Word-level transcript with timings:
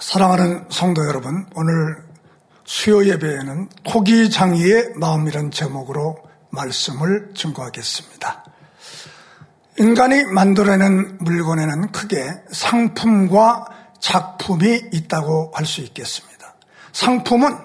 사랑하는 0.00 0.66
성도 0.70 1.06
여러분, 1.06 1.46
오늘 1.54 2.02
수요 2.64 3.04
예배에는 3.04 3.68
토기장이의 3.84 4.94
마음이란 4.96 5.50
제목으로 5.52 6.16
말씀을 6.50 7.32
증거하겠습니다. 7.34 8.44
인간이 9.78 10.24
만들어낸 10.24 11.18
물건에는 11.20 11.92
크게 11.92 12.28
상품과 12.50 13.66
작품이 14.00 14.88
있다고 14.92 15.52
할 15.54 15.64
수 15.64 15.80
있겠습니다. 15.82 16.54
상품은 16.92 17.56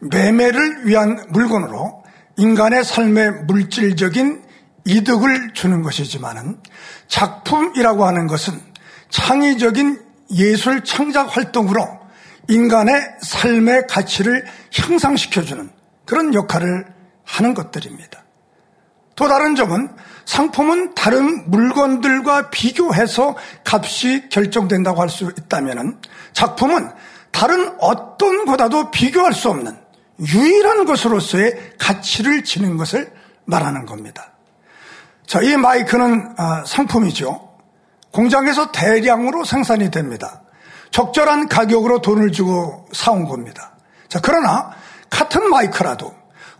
매매를 0.00 0.86
위한 0.86 1.26
물건으로 1.30 2.04
인간의 2.36 2.84
삶에 2.84 3.30
물질적인 3.30 4.44
이득을 4.84 5.52
주는 5.54 5.82
것이지만은 5.82 6.60
작품이라고 7.08 8.06
하는 8.06 8.28
것은 8.28 8.60
창의적인 9.10 10.09
예술 10.32 10.84
창작 10.84 11.36
활동으로 11.36 12.00
인간의 12.48 13.16
삶의 13.22 13.86
가치를 13.88 14.44
향상시켜주는 14.74 15.70
그런 16.04 16.34
역할을 16.34 16.86
하는 17.24 17.54
것들입니다. 17.54 18.24
또 19.14 19.28
다른 19.28 19.54
점은 19.54 19.88
상품은 20.24 20.94
다른 20.94 21.50
물건들과 21.50 22.50
비교해서 22.50 23.36
값이 23.64 24.28
결정된다고 24.30 25.00
할 25.00 25.08
수 25.08 25.32
있다면 25.38 26.00
작품은 26.32 26.90
다른 27.30 27.74
어떤 27.80 28.44
것과도 28.46 28.90
비교할 28.90 29.32
수 29.32 29.50
없는 29.50 29.76
유일한 30.20 30.84
것으로서의 30.84 31.74
가치를 31.78 32.44
지닌 32.44 32.76
것을 32.76 33.12
말하는 33.44 33.86
겁니다. 33.86 34.32
자, 35.26 35.40
이 35.40 35.56
마이크는 35.56 36.34
아, 36.36 36.64
상품이죠. 36.66 37.49
공장에서 38.12 38.72
대량으로 38.72 39.44
생산이 39.44 39.90
됩니다. 39.90 40.42
적절한 40.90 41.48
가격으로 41.48 42.00
돈을 42.00 42.32
주고 42.32 42.86
사온 42.92 43.26
겁니다. 43.26 43.72
자, 44.08 44.20
그러나 44.22 44.72
같은 45.08 45.48
마이크라도 45.48 46.12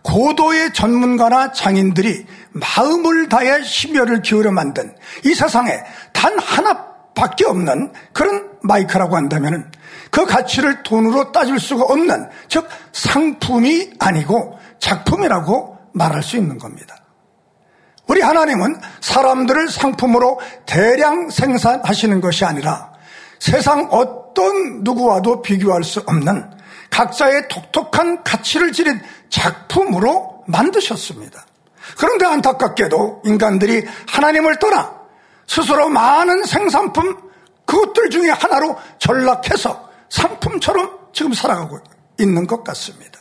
고도의 0.03 0.73
전문가나 0.73 1.51
장인들이 1.51 2.25
마음을 2.51 3.29
다해 3.29 3.63
심혈을 3.63 4.21
기울여 4.21 4.51
만든 4.51 4.95
이 5.25 5.33
세상에 5.33 5.71
단 6.13 6.37
하나밖에 6.39 7.45
없는 7.45 7.93
그런 8.13 8.49
마이크라고 8.63 9.15
한다면 9.15 9.71
그 10.09 10.25
가치를 10.25 10.83
돈으로 10.83 11.31
따질 11.31 11.59
수가 11.59 11.83
없는 11.83 12.29
즉 12.47 12.67
상품이 12.93 13.91
아니고 13.99 14.57
작품이라고 14.79 15.77
말할 15.93 16.23
수 16.23 16.37
있는 16.37 16.57
겁니다. 16.57 16.95
우리 18.11 18.19
하나님은 18.19 18.81
사람들을 18.99 19.69
상품으로 19.69 20.41
대량 20.65 21.29
생산하시는 21.29 22.19
것이 22.19 22.43
아니라 22.43 22.91
세상 23.39 23.87
어떤 23.89 24.83
누구와도 24.83 25.41
비교할 25.41 25.85
수 25.85 26.01
없는 26.05 26.51
각자의 26.89 27.47
독특한 27.47 28.21
가치를 28.21 28.73
지닌 28.73 28.99
작품으로 29.29 30.43
만드셨습니다. 30.45 31.45
그런데 31.97 32.25
안타깝게도 32.25 33.21
인간들이 33.23 33.87
하나님을 34.09 34.59
떠나 34.59 34.93
스스로 35.47 35.87
많은 35.87 36.43
생산품 36.43 37.15
그것들 37.65 38.09
중에 38.09 38.29
하나로 38.29 38.77
전락해서 38.99 39.89
상품처럼 40.09 40.99
지금 41.13 41.31
살아가고 41.31 41.79
있는 42.19 42.45
것 42.45 42.61
같습니다. 42.65 43.20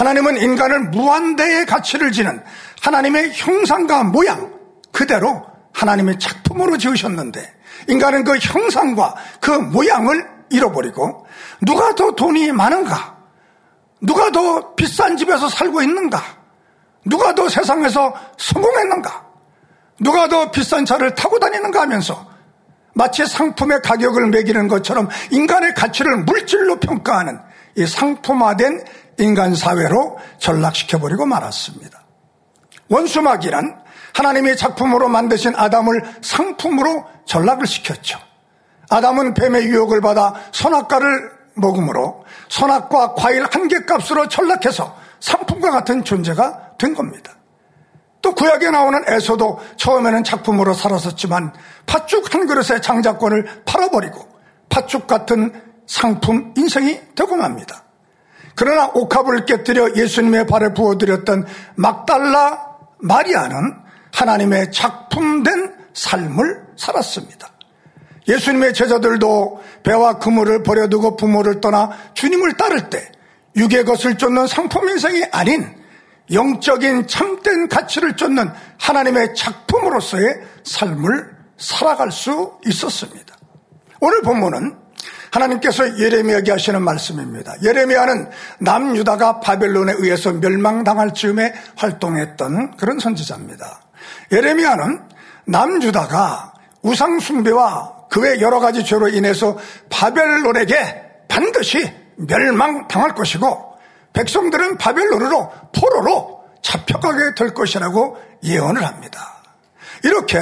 하나님은 0.00 0.38
인간을 0.38 0.88
무한대의 0.88 1.66
가치를 1.66 2.10
지는 2.10 2.42
하나님의 2.80 3.32
형상과 3.34 4.02
모양 4.02 4.50
그대로 4.92 5.44
하나님의 5.74 6.18
작품으로 6.18 6.78
지으셨는데 6.78 7.54
인간은 7.86 8.24
그 8.24 8.38
형상과 8.38 9.14
그 9.42 9.50
모양을 9.50 10.26
잃어버리고 10.48 11.26
누가 11.60 11.94
더 11.94 12.12
돈이 12.12 12.50
많은가? 12.52 13.18
누가 14.00 14.30
더 14.30 14.74
비싼 14.74 15.18
집에서 15.18 15.50
살고 15.50 15.82
있는가? 15.82 16.22
누가 17.04 17.34
더 17.34 17.50
세상에서 17.50 18.14
성공했는가? 18.38 19.26
누가 20.00 20.28
더 20.28 20.50
비싼 20.50 20.86
차를 20.86 21.14
타고 21.14 21.38
다니는가 21.38 21.82
하면서 21.82 22.26
마치 22.94 23.26
상품의 23.26 23.82
가격을 23.82 24.30
매기는 24.30 24.66
것처럼 24.66 25.10
인간의 25.30 25.74
가치를 25.74 26.24
물질로 26.24 26.80
평가하는 26.80 27.38
이 27.76 27.86
상품화된 27.86 28.84
인간 29.20 29.54
사회로 29.54 30.18
전락시켜버리고 30.38 31.26
말았습니다. 31.26 32.00
원수막이란 32.88 33.80
하나님의 34.14 34.56
작품으로 34.56 35.08
만드신 35.08 35.54
아담을 35.56 36.02
상품으로 36.22 37.04
전락을 37.26 37.66
시켰죠. 37.66 38.18
아담은 38.90 39.34
뱀의 39.34 39.66
유혹을 39.66 40.00
받아 40.00 40.34
선악과를 40.50 41.30
먹음으로 41.54 42.24
선악과 42.48 43.14
과일 43.14 43.44
한 43.50 43.68
개 43.68 43.84
값으로 43.84 44.28
전락해서 44.28 44.96
상품과 45.20 45.70
같은 45.70 46.02
존재가 46.02 46.76
된 46.78 46.94
겁니다. 46.94 47.34
또 48.22 48.34
구약에 48.34 48.70
나오는 48.70 49.02
에서도 49.06 49.60
처음에는 49.76 50.24
작품으로 50.24 50.74
살았었지만 50.74 51.52
팥죽 51.86 52.34
한 52.34 52.46
그릇의 52.46 52.82
장자권을 52.82 53.62
팔아버리고 53.64 54.28
팥죽 54.68 55.06
같은 55.06 55.62
상품 55.86 56.52
인생이 56.56 57.00
되고 57.14 57.36
맙니다. 57.36 57.84
그러나 58.54 58.90
옥합을 58.94 59.46
깨뜨려 59.46 59.94
예수님의 59.96 60.46
발에 60.46 60.74
부어드렸던 60.74 61.46
막달라 61.76 62.66
마리아는 62.98 63.76
하나님의 64.12 64.72
작품된 64.72 65.74
삶을 65.94 66.66
살았습니다. 66.76 67.48
예수님의 68.28 68.74
제자들도 68.74 69.62
배와 69.82 70.18
그물을 70.18 70.62
버려두고 70.62 71.16
부모를 71.16 71.60
떠나 71.60 71.90
주님을 72.14 72.54
따를 72.54 72.90
때 72.90 73.10
육의 73.56 73.84
것을 73.84 74.18
쫓는 74.18 74.46
상품 74.46 74.88
인생이 74.88 75.24
아닌 75.32 75.80
영적인 76.32 77.08
참된 77.08 77.68
가치를 77.68 78.14
쫓는 78.14 78.50
하나님의 78.78 79.34
작품으로서의 79.34 80.42
삶을 80.64 81.30
살아갈 81.56 82.12
수 82.12 82.58
있었습니다. 82.66 83.34
오늘 84.00 84.22
본문은 84.22 84.78
하나님께서 85.30 85.98
예레미야에게 85.98 86.50
하시는 86.52 86.82
말씀입니다. 86.82 87.54
예레미야는 87.62 88.30
남유다가 88.58 89.40
바벨론에 89.40 89.92
의해서 89.96 90.32
멸망당할 90.32 91.14
즈음에 91.14 91.52
활동했던 91.76 92.76
그런 92.76 92.98
선지자입니다. 92.98 93.80
예레미야는 94.32 95.02
남유다가 95.46 96.52
우상 96.82 97.20
숭배와 97.20 98.00
그 98.10 98.20
외 98.20 98.40
여러 98.40 98.58
가지 98.58 98.84
죄로 98.84 99.08
인해서 99.08 99.56
바벨론에게 99.88 101.02
반드시 101.28 101.90
멸망당할 102.16 103.14
것이고 103.14 103.70
백성들은 104.12 104.76
바벨론으로 104.78 105.52
포로로 105.74 106.40
잡혀가게 106.60 107.34
될 107.36 107.54
것이라고 107.54 108.18
예언을 108.42 108.84
합니다. 108.84 109.42
이렇게 110.02 110.38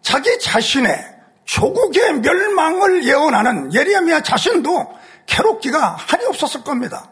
자기 0.00 0.38
자신의 0.40 1.17
조국의 1.48 2.20
멸망을 2.20 3.04
예언하는 3.04 3.72
예레미야 3.72 4.22
자신도 4.22 4.86
괴롭기가 5.26 5.96
한이 5.98 6.26
없었을 6.26 6.62
겁니다. 6.62 7.10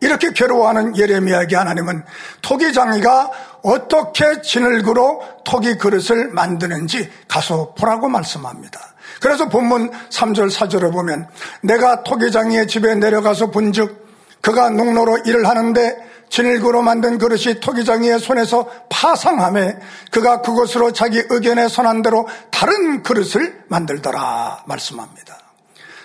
이렇게 0.00 0.32
괴로워하는 0.32 0.96
예레미야에게 0.96 1.54
하나님은 1.54 2.04
토기장이가 2.42 3.30
어떻게 3.62 4.42
진흙으로 4.42 5.22
토기 5.44 5.78
그릇을 5.78 6.30
만드는지 6.30 7.10
가서 7.28 7.74
보라고 7.74 8.08
말씀합니다. 8.08 8.80
그래서 9.20 9.48
본문 9.48 9.92
3절 10.10 10.52
4절에 10.52 10.92
보면 10.92 11.28
내가 11.62 12.02
토기장이의 12.02 12.66
집에 12.66 12.96
내려가서 12.96 13.52
본즉 13.52 14.04
그가 14.40 14.68
농로로 14.68 15.18
일을 15.26 15.46
하는데 15.46 15.96
진일구로 16.34 16.82
만든 16.82 17.16
그릇이 17.16 17.60
토기장이의 17.60 18.18
손에서 18.18 18.68
파상함에 18.88 19.78
그가 20.10 20.42
그것으로 20.42 20.92
자기 20.92 21.22
의견에 21.28 21.68
선한 21.68 22.02
대로 22.02 22.26
다른 22.50 23.04
그릇을 23.04 23.62
만들더라 23.68 24.64
말씀합니다. 24.66 25.38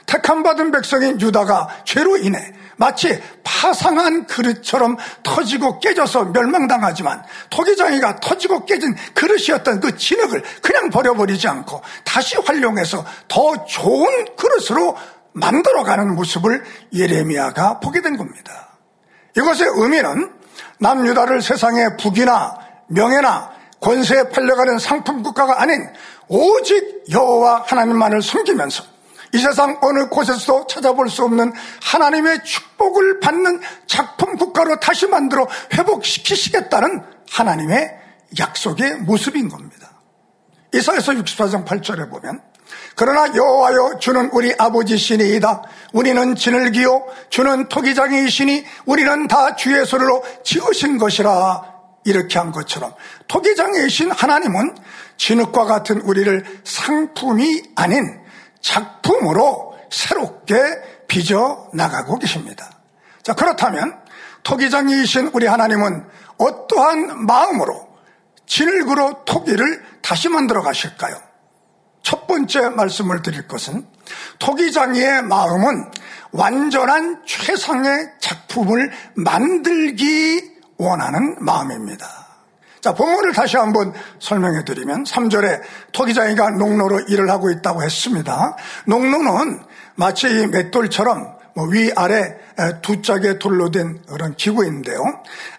택함 0.05 0.43
받은 0.43 0.69
백성인 0.69 1.19
유다가 1.19 1.69
죄로 1.83 2.15
인해 2.17 2.53
마치 2.77 3.19
파상한 3.43 4.27
그릇처럼 4.27 4.97
터지고 5.23 5.79
깨져서 5.79 6.25
멸망당하지만 6.25 7.23
토기장이가 7.49 8.19
터지고 8.19 8.65
깨진 8.65 8.95
그릇이었던 9.15 9.79
그 9.79 9.97
진흙을 9.97 10.43
그냥 10.61 10.91
버려버리지 10.91 11.47
않고 11.47 11.81
다시 12.03 12.37
활용해서 12.37 13.03
더 13.27 13.65
좋은 13.65 14.27
그릇으로 14.35 14.95
만들어가는 15.33 16.13
모습을 16.13 16.63
예레미야가 16.93 17.79
보게 17.79 18.01
된 18.01 18.15
겁니다. 18.15 18.68
이것의 19.35 19.69
의미는 19.75 20.33
남유다를 20.79 21.41
세상의 21.41 21.97
북이나 21.97 22.57
명예나 22.87 23.51
권세에 23.81 24.29
팔려가는 24.29 24.79
상품 24.79 25.23
국가가 25.23 25.61
아닌 25.61 25.87
오직 26.27 27.03
여호와 27.11 27.63
하나님만을 27.67 28.21
섬기면서 28.21 28.83
이 29.33 29.37
세상 29.37 29.77
어느 29.81 30.09
곳에서도 30.09 30.67
찾아볼 30.67 31.09
수 31.09 31.23
없는 31.23 31.53
하나님의 31.83 32.43
축복을 32.43 33.19
받는 33.19 33.61
작품 33.85 34.37
국가로 34.37 34.79
다시 34.79 35.07
만들어 35.07 35.47
회복시키시겠다는 35.73 37.03
하나님의 37.31 37.91
약속의 38.39 38.97
모습인 38.97 39.49
겁니다. 39.49 39.89
이사에서 40.73 41.13
64장 41.13 41.65
8절에 41.65 42.09
보면 42.09 42.41
그러나 42.99 43.33
여호와여 43.33 43.99
주는 43.99 44.29
우리 44.33 44.53
아버지시니이다. 44.57 45.61
우리는 45.93 46.35
진을 46.35 46.73
기요 46.73 47.05
주는 47.29 47.69
토기장이시니 47.69 48.65
우리는 48.87 49.27
다 49.29 49.55
주의 49.55 49.85
손으로 49.85 50.21
지으신 50.43 50.97
것이라 50.97 51.63
이렇게 52.03 52.37
한 52.37 52.51
것처럼 52.51 52.93
토기장이신 53.29 54.11
하나님은 54.11 54.75
진흙과 55.15 55.63
같은 55.63 56.01
우리를 56.01 56.43
상품이 56.65 57.71
아닌 57.77 58.19
작품으로 58.59 59.77
새롭게 59.89 60.57
빚어 61.07 61.69
나가고 61.73 62.19
계십니다. 62.19 62.69
자 63.23 63.33
그렇다면 63.33 63.97
토기장이신 64.43 65.31
우리 65.33 65.47
하나님은 65.47 66.05
어떠한 66.37 67.25
마음으로 67.27 67.87
진흙으로 68.45 69.23
토기를 69.23 69.85
다시 70.01 70.27
만들어 70.27 70.61
가실까요? 70.61 71.28
첫 72.03 72.27
번째 72.27 72.69
말씀을 72.69 73.21
드릴 73.21 73.47
것은 73.47 73.85
토기장이의 74.39 75.23
마음은 75.23 75.91
완전한 76.31 77.21
최상의 77.25 78.11
작품을 78.19 78.91
만들기 79.15 80.59
원하는 80.77 81.35
마음입니다. 81.39 82.29
자, 82.81 82.93
본문을 82.93 83.33
다시 83.33 83.57
한번 83.57 83.93
설명해 84.19 84.63
드리면 84.63 85.03
3절에 85.03 85.61
토기장이가 85.91 86.51
농로로 86.51 87.01
일을 87.09 87.29
하고 87.29 87.51
있다고 87.51 87.83
했습니다. 87.83 88.55
농로는 88.85 89.61
마치 89.95 90.27
이 90.29 90.47
맷돌처럼 90.47 91.38
뭐 91.53 91.65
위아래 91.67 92.37
두 92.81 93.01
짝의 93.01 93.39
돌로 93.39 93.71
된 93.71 94.01
그런 94.07 94.35
기구인데요. 94.35 94.99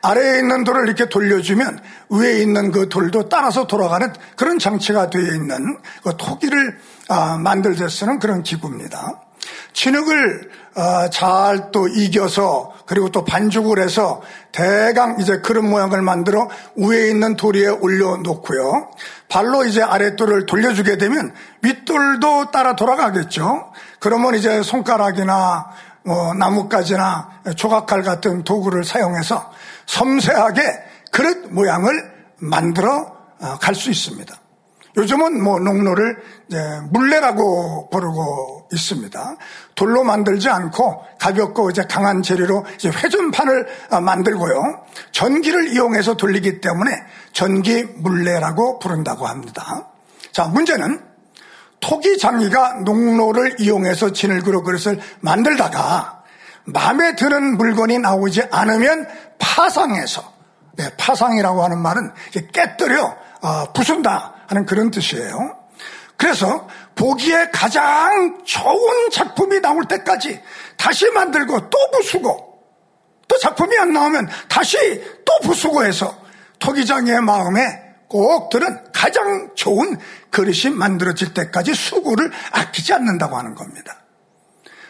아래에 0.02 0.38
있는 0.38 0.64
돌을 0.64 0.86
이렇게 0.86 1.08
돌려주면 1.08 1.80
위에 2.10 2.42
있는 2.42 2.70
그 2.72 2.88
돌도 2.88 3.28
따라서 3.28 3.66
돌아가는 3.66 4.12
그런 4.36 4.58
장치가 4.58 5.10
되어 5.10 5.22
있는 5.22 5.78
그 6.02 6.16
토기를 6.16 6.78
아, 7.08 7.36
만들 7.38 7.74
때 7.74 7.88
쓰는 7.88 8.18
그런 8.18 8.42
기구입니다. 8.42 9.20
진흙을 9.72 10.50
아, 10.74 11.10
잘또 11.10 11.88
이겨서 11.88 12.72
그리고 12.86 13.10
또 13.10 13.24
반죽을 13.24 13.82
해서 13.82 14.22
대강 14.52 15.20
이제 15.20 15.38
그런 15.40 15.68
모양을 15.68 16.00
만들어 16.02 16.48
위에 16.76 17.08
있는 17.08 17.36
돌 17.36 17.56
위에 17.56 17.68
올려놓고요. 17.68 18.90
발로 19.28 19.64
이제 19.64 19.82
아랫돌을 19.82 20.46
돌려주게 20.46 20.98
되면 20.98 21.34
윗돌도 21.62 22.50
따라 22.50 22.76
돌아가겠죠. 22.76 23.72
그러면 23.98 24.34
이제 24.34 24.62
손가락이나 24.62 25.70
뭐 26.04 26.34
나뭇가지나 26.34 27.42
조각칼 27.56 28.02
같은 28.02 28.44
도구를 28.44 28.84
사용해서 28.84 29.52
섬세하게 29.86 30.62
그릇 31.12 31.52
모양을 31.52 32.10
만들어 32.38 33.18
어, 33.40 33.58
갈수 33.60 33.90
있습니다. 33.90 34.34
요즘은 34.96 35.42
뭐 35.42 35.58
농로를 35.60 36.16
물레라고 36.90 37.90
부르고 37.90 38.59
있습니다. 38.72 39.36
돌로 39.74 40.04
만들지 40.04 40.48
않고 40.48 41.04
가볍고 41.18 41.70
이제 41.70 41.84
강한 41.88 42.22
재료로 42.22 42.64
이제 42.76 42.90
회전판을 42.90 43.66
어, 43.90 44.00
만들고요. 44.00 44.84
전기를 45.12 45.72
이용해서 45.72 46.16
돌리기 46.16 46.60
때문에 46.60 46.90
전기 47.32 47.82
물레라고 47.82 48.78
부른다고 48.78 49.26
합니다. 49.26 49.88
자, 50.32 50.44
문제는 50.44 51.02
토기 51.80 52.18
장이가 52.18 52.80
농로를 52.84 53.56
이용해서 53.58 54.12
진흙으로 54.12 54.62
그릇을 54.62 55.00
만들다가 55.20 56.22
마음에 56.64 57.16
드는 57.16 57.56
물건이 57.56 57.98
나오지 57.98 58.42
않으면 58.50 59.08
파상해서 59.38 60.40
네, 60.76 60.90
파상이라고 60.96 61.64
하는 61.64 61.78
말은 61.80 62.12
깨뜨려 62.52 63.16
어, 63.42 63.72
부순다 63.72 64.34
하는 64.46 64.66
그런 64.66 64.90
뜻이에요. 64.90 65.56
그래서 66.16 66.68
보기에 67.00 67.48
가장 67.50 68.42
좋은 68.44 69.10
작품이 69.10 69.60
나올 69.60 69.86
때까지 69.86 70.38
다시 70.76 71.08
만들고 71.10 71.70
또 71.70 71.78
부수고 71.92 72.60
또 73.26 73.38
작품이 73.38 73.78
안 73.78 73.94
나오면 73.94 74.28
다시 74.50 74.76
또 75.24 75.32
부수고 75.42 75.82
해서 75.82 76.14
토기장의 76.58 77.22
마음에 77.22 77.62
꼭 78.06 78.50
들은 78.50 78.92
가장 78.92 79.52
좋은 79.54 79.96
그릇이 80.30 80.74
만들어질 80.74 81.32
때까지 81.32 81.72
수고를 81.72 82.30
아끼지 82.52 82.92
않는다고 82.92 83.34
하는 83.34 83.54
겁니다. 83.54 83.96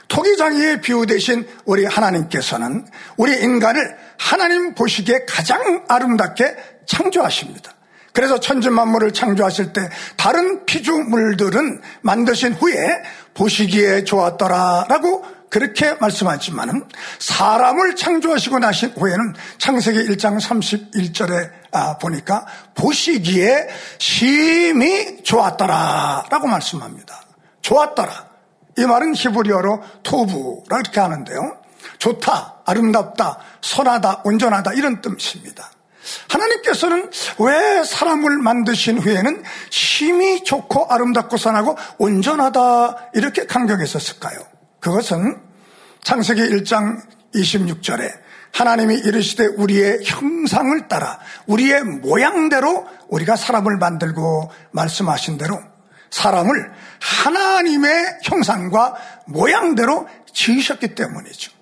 토기장이의 0.08 0.80
비유 0.80 1.06
대신 1.06 1.46
우리 1.64 1.84
하나님께서는 1.84 2.88
우리 3.18 3.40
인간을 3.40 3.96
하나님 4.18 4.74
보시기에 4.74 5.26
가장 5.28 5.84
아름답게 5.86 6.56
창조하십니다. 6.86 7.72
그래서 8.12 8.40
천지만물을 8.40 9.12
창조하실 9.12 9.72
때 9.72 9.88
다른 10.16 10.64
피조물들은 10.66 11.80
만드신 12.02 12.54
후에 12.54 13.02
보시기에 13.34 14.04
좋았더라라고 14.04 15.24
그렇게 15.50 15.94
말씀하지만은 15.94 16.88
사람을 17.18 17.96
창조하시고 17.96 18.60
나신 18.60 18.90
후에는 18.90 19.34
창세기 19.58 19.98
1장 19.98 20.40
31절에 20.40 21.50
아, 21.72 21.98
보니까 21.98 22.46
보시기에 22.74 23.68
심히 23.98 25.22
좋았더라라고 25.24 26.46
말씀합니다. 26.46 27.20
좋았더라. 27.62 28.30
이 28.78 28.86
말은 28.86 29.14
히브리어로 29.14 29.82
토부라 30.04 30.78
이렇게 30.80 31.00
하는데요. 31.00 31.60
좋다, 31.98 32.62
아름답다, 32.64 33.38
선하다, 33.60 34.22
온전하다 34.24 34.72
이런 34.74 35.00
뜻입니다. 35.00 35.70
하나님께서는 36.28 37.10
왜 37.38 37.84
사람을 37.84 38.38
만드신 38.38 38.98
후에는 38.98 39.42
심히 39.70 40.44
좋고 40.44 40.86
아름답고 40.86 41.36
선하고 41.36 41.76
온전하다 41.98 43.10
이렇게 43.14 43.46
강경했었을까요? 43.46 44.38
그것은 44.80 45.40
창세기 46.02 46.40
1장 46.40 47.00
26절에 47.34 48.10
하나님이 48.52 48.96
이르시되 48.96 49.46
우리의 49.46 50.00
형상을 50.04 50.88
따라 50.88 51.20
우리의 51.46 51.84
모양대로 51.84 52.86
우리가 53.08 53.36
사람을 53.36 53.76
만들고 53.76 54.50
말씀하신 54.72 55.38
대로 55.38 55.60
사람을 56.10 56.72
하나님의 57.00 58.18
형상과 58.24 58.96
모양대로 59.26 60.08
지으셨기 60.32 60.94
때문이죠. 60.94 61.59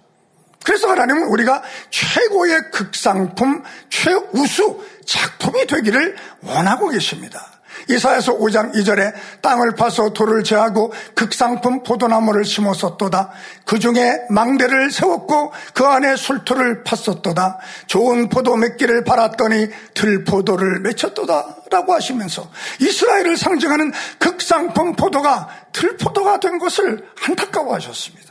그래서 0.64 0.88
하나님은 0.90 1.24
우리가 1.28 1.62
최고의 1.90 2.70
극상품, 2.72 3.62
최우수 3.88 4.84
작품이 5.06 5.66
되기를 5.66 6.16
원하고 6.42 6.88
계십니다. 6.88 7.58
이사에서 7.88 8.36
5장 8.36 8.74
2절에 8.74 9.14
땅을 9.40 9.74
파서 9.74 10.10
돌을 10.10 10.44
제하고 10.44 10.92
극상품 11.14 11.82
포도나무를 11.82 12.44
심었었도다. 12.44 13.30
그 13.64 13.78
중에 13.78 14.26
망대를 14.30 14.90
세웠고 14.90 15.52
그 15.72 15.86
안에 15.86 16.16
술토를 16.16 16.84
팠었도다. 16.84 17.56
좋은 17.86 18.28
포도 18.28 18.56
맺기를 18.56 19.04
바랐더니 19.04 19.68
들포도를 19.94 20.80
맺혔도다. 20.80 21.56
라고 21.70 21.94
하시면서 21.94 22.50
이스라엘을 22.80 23.36
상징하는 23.36 23.92
극상품 24.18 24.96
포도가 24.96 25.48
들포도가 25.72 26.40
된 26.40 26.58
것을 26.58 27.06
안타까워 27.26 27.74
하셨습니다. 27.74 28.27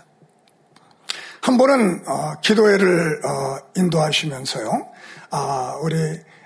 한 1.48 1.58
번은 1.58 2.04
어, 2.06 2.34
기도회를 2.42 3.22
어, 3.26 3.58
인도하시면서요. 3.78 4.86
아, 5.32 5.78
우리 5.82 5.96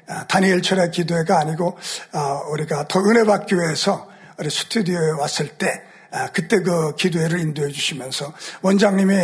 아, 0.07 0.27
다니엘 0.27 0.61
철학 0.61 0.91
기도회가 0.91 1.39
아니고 1.39 1.75
아, 2.11 2.41
우리가 2.51 2.87
더 2.87 2.99
은혜 2.99 3.23
받기 3.23 3.55
위해서 3.55 4.07
우리 4.37 4.51
스튜디오에 4.51 5.13
왔을 5.17 5.57
때 5.57 5.81
아, 6.11 6.27
그때 6.27 6.61
그 6.61 6.93
기도회를 6.93 7.39
인도해 7.39 7.71
주시면서 7.71 8.31
원장님이 8.61 9.15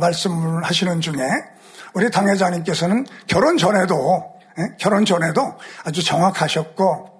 말씀을 0.00 0.62
하시는 0.62 1.00
중에 1.00 1.26
우리 1.94 2.10
당회장님께서는 2.10 3.06
결혼 3.26 3.56
전에도 3.56 4.34
예? 4.58 4.76
결혼 4.76 5.06
전에도 5.06 5.54
아주 5.84 6.04
정확하셨고 6.04 7.15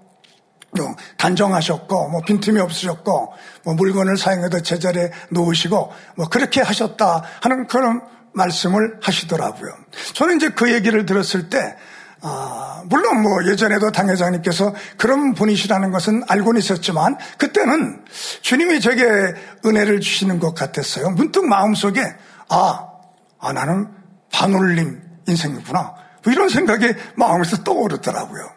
단정하셨고 1.16 2.08
뭐 2.08 2.20
빈틈이 2.22 2.60
없으셨고 2.60 3.32
뭐 3.64 3.74
물건을 3.74 4.16
사용해도 4.16 4.62
제자리에 4.62 5.10
놓으시고 5.30 5.92
뭐 6.16 6.28
그렇게 6.28 6.60
하셨다 6.60 7.22
하는 7.40 7.66
그런 7.66 8.02
말씀을 8.32 8.98
하시더라고요. 9.02 9.70
저는 10.14 10.36
이제 10.36 10.50
그 10.50 10.72
얘기를 10.72 11.06
들었을 11.06 11.48
때 11.48 11.76
아, 12.22 12.82
물론 12.86 13.22
뭐 13.22 13.44
예전에도 13.46 13.92
당회장님께서 13.92 14.74
그런 14.96 15.34
분이시라는 15.34 15.90
것은 15.90 16.22
알고는 16.28 16.58
있었지만 16.58 17.16
그때는 17.38 18.04
주님이 18.42 18.80
제게 18.80 19.04
은혜를 19.64 20.00
주시는 20.00 20.38
것 20.38 20.54
같았어요. 20.54 21.10
문득 21.10 21.46
마음속에 21.46 22.02
아, 22.48 22.88
아 23.38 23.52
나는 23.52 23.88
반올림 24.32 25.00
인생이구나. 25.28 25.94
뭐 26.24 26.32
이런 26.32 26.48
생각이 26.48 26.94
마음에서 27.16 27.62
떠오르더라고요. 27.62 28.50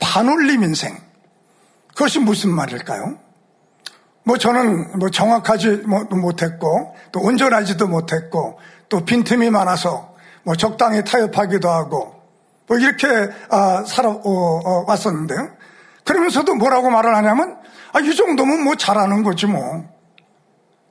반올림 0.00 0.62
인생. 0.62 1.05
그것이 1.96 2.18
무슨 2.18 2.50
말일까요? 2.50 3.18
뭐 4.22 4.36
저는 4.36 4.98
뭐 4.98 5.08
정확하지 5.08 5.84
못했고 6.10 6.94
또 7.10 7.20
온전하지도 7.20 7.88
못했고 7.88 8.58
또 8.90 9.04
빈틈이 9.04 9.48
많아서 9.48 10.14
뭐 10.42 10.54
적당히 10.56 11.02
타협하기도 11.04 11.70
하고 11.70 12.22
뭐 12.66 12.76
이렇게 12.76 13.06
아, 13.48 13.82
살아 13.86 14.10
어, 14.10 14.20
어. 14.22 14.86
그러면서도 16.04 16.54
뭐라고 16.56 16.90
말을 16.90 17.16
하냐면 17.16 17.58
아, 17.92 18.00
이 18.00 18.14
정도면 18.14 18.62
뭐 18.62 18.74
잘하는 18.74 19.22
거지 19.22 19.46
뭐. 19.46 19.84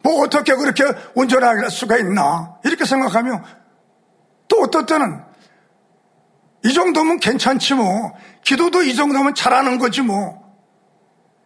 뭐 0.02 0.24
어떻게 0.24 0.56
그렇게 0.56 0.84
운전할 1.14 1.70
수가 1.70 1.98
있나. 1.98 2.56
이렇게 2.64 2.84
생각하며 2.84 3.44
또 4.48 4.62
어떨 4.62 4.88
때는 4.88 5.22
이 6.64 6.74
정도면 6.74 7.20
괜찮지 7.20 7.76
뭐. 7.76 8.14
기도도 8.44 8.82
이 8.82 8.96
정도면 8.96 9.36
잘하는 9.36 9.78
거지 9.78 10.02
뭐. 10.02 10.45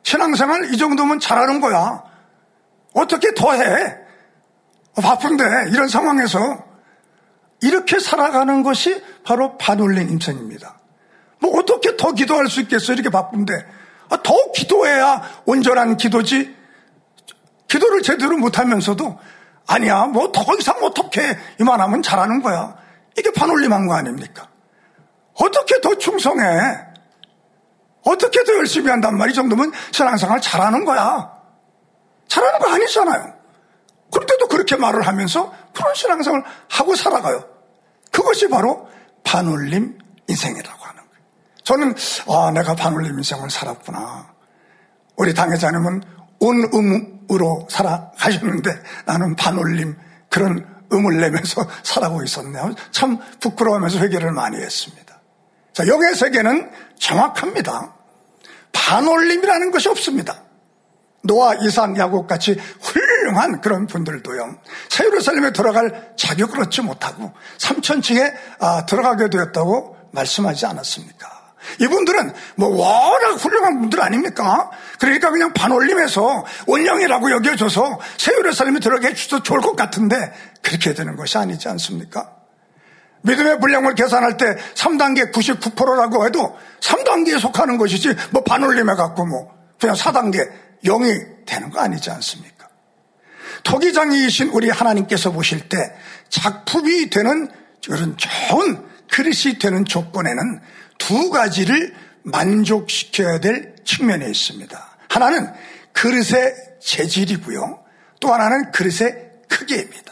신앙생활 0.03 0.73
이 0.73 0.77
정도면 0.77 1.19
잘하는 1.19 1.61
거야. 1.61 2.03
어떻게 2.93 3.33
더 3.33 3.53
해? 3.53 3.97
바쁜데 5.01 5.69
이런 5.71 5.87
상황에서 5.87 6.65
이렇게 7.61 7.99
살아가는 7.99 8.63
것이 8.63 9.03
바로 9.23 9.57
반올림 9.57 10.09
인생입니다. 10.09 10.79
뭐 11.39 11.57
어떻게 11.59 11.95
더 11.95 12.11
기도할 12.13 12.47
수 12.47 12.61
있겠어? 12.61 12.93
이렇게 12.93 13.09
바쁜데 13.09 13.53
아, 14.09 14.17
더 14.23 14.33
기도해야 14.53 15.21
온전한 15.45 15.97
기도지. 15.97 16.57
기도를 17.67 18.01
제대로 18.01 18.37
못하면서도 18.37 19.19
아니야 19.67 20.05
뭐 20.05 20.31
더 20.31 20.43
이상 20.59 20.77
어떻게 20.81 21.37
이만하면 21.59 22.01
잘하는 22.01 22.41
거야. 22.41 22.75
이게 23.17 23.31
반올림한 23.31 23.87
거 23.87 23.93
아닙니까? 23.93 24.47
어떻게 25.35 25.79
더 25.81 25.95
충성해? 25.95 26.43
어떻게 28.03 28.43
더 28.43 28.53
열심히 28.55 28.89
한단 28.89 29.17
말이 29.17 29.33
정도면 29.33 29.71
신앙생활 29.91 30.41
잘하는 30.41 30.85
거야. 30.85 31.31
잘하는 32.27 32.59
거 32.59 32.69
아니잖아요. 32.73 33.33
그런데도 34.11 34.47
그렇게 34.47 34.75
말을 34.75 35.05
하면서 35.05 35.53
그런 35.73 35.93
신앙생활을 35.93 36.45
하고 36.69 36.95
살아가요. 36.95 37.45
그것이 38.11 38.47
바로 38.49 38.87
반올림 39.23 39.97
인생이라고 40.27 40.83
하는 40.83 40.95
거예요. 40.95 41.23
저는 41.63 41.95
아 42.27 42.51
내가 42.51 42.75
반올림 42.75 43.17
인생을 43.17 43.49
살았구나. 43.49 44.33
우리 45.17 45.33
당회자님은 45.33 46.03
온 46.39 46.69
음으로 46.73 47.67
살아가셨는데 47.69 48.81
나는 49.05 49.35
반올림 49.35 49.97
그런 50.29 50.65
음을 50.91 51.19
내면서 51.19 51.67
살아고 51.83 52.23
있었네요. 52.23 52.73
참 52.91 53.19
부끄러워하면서 53.39 53.99
회개를 53.99 54.31
많이 54.31 54.57
했습니다. 54.57 55.18
자, 55.73 55.87
영의 55.87 56.15
세계는 56.15 56.69
정확합니다. 56.99 57.93
반올림이라는 58.71 59.71
것이 59.71 59.89
없습니다. 59.89 60.43
노아, 61.21 61.53
이삭, 61.55 61.97
야곱 61.97 62.27
같이 62.27 62.57
훌륭한 62.81 63.61
그런 63.61 63.87
분들도요. 63.87 64.55
새 64.89 65.05
예루살렘에 65.05 65.51
들어갈 65.51 66.13
자격을 66.15 66.61
얻지 66.63 66.81
못하고 66.81 67.33
3천층에 67.57 68.33
아, 68.59 68.85
들어가게 68.85 69.29
되었다고 69.29 69.97
말씀하지 70.11 70.65
않았습니까? 70.65 71.39
이분들은 71.81 72.33
뭐 72.55 72.69
워낙 72.69 73.33
훌륭한 73.33 73.81
분들 73.81 74.01
아닙니까? 74.01 74.71
그러니까 74.97 75.29
그냥 75.29 75.53
반올림해서 75.53 76.45
원령이라고 76.67 77.31
여겨줘서 77.31 77.99
새 78.17 78.33
예루살렘에 78.37 78.79
들어가게 78.79 79.09
해주셔도 79.09 79.43
좋을 79.43 79.59
것 79.61 79.75
같은데 79.75 80.33
그렇게 80.61 80.93
되는 80.93 81.15
것이 81.15 81.37
아니지 81.37 81.67
않습니까? 81.67 82.38
믿음의 83.21 83.59
분량을 83.59 83.95
계산할 83.95 84.37
때 84.37 84.45
3단계 84.75 85.31
99%라고 85.31 86.25
해도 86.25 86.57
3단계에 86.79 87.39
속하는 87.39 87.77
것이지 87.77 88.15
뭐 88.31 88.43
반올림해 88.43 88.95
갖고 88.95 89.25
뭐 89.25 89.53
그냥 89.79 89.95
4단계 89.95 90.49
0이 90.85 91.45
되는 91.45 91.69
거 91.69 91.79
아니지 91.79 92.09
않습니까? 92.11 92.67
토기장이신 93.63 94.49
우리 94.49 94.69
하나님께서 94.69 95.31
보실 95.31 95.67
때 95.67 95.77
작품이 96.29 97.09
되는 97.09 97.49
그런 97.85 98.15
좋은 98.17 98.85
그릇이 99.11 99.57
되는 99.59 99.85
조건에는 99.85 100.61
두 100.97 101.29
가지를 101.29 101.93
만족시켜야 102.23 103.39
될 103.39 103.75
측면에 103.83 104.27
있습니다. 104.29 104.97
하나는 105.09 105.51
그릇의 105.93 106.53
재질이고요. 106.81 107.83
또 108.19 108.33
하나는 108.33 108.71
그릇의 108.71 109.31
크기입니다. 109.47 110.08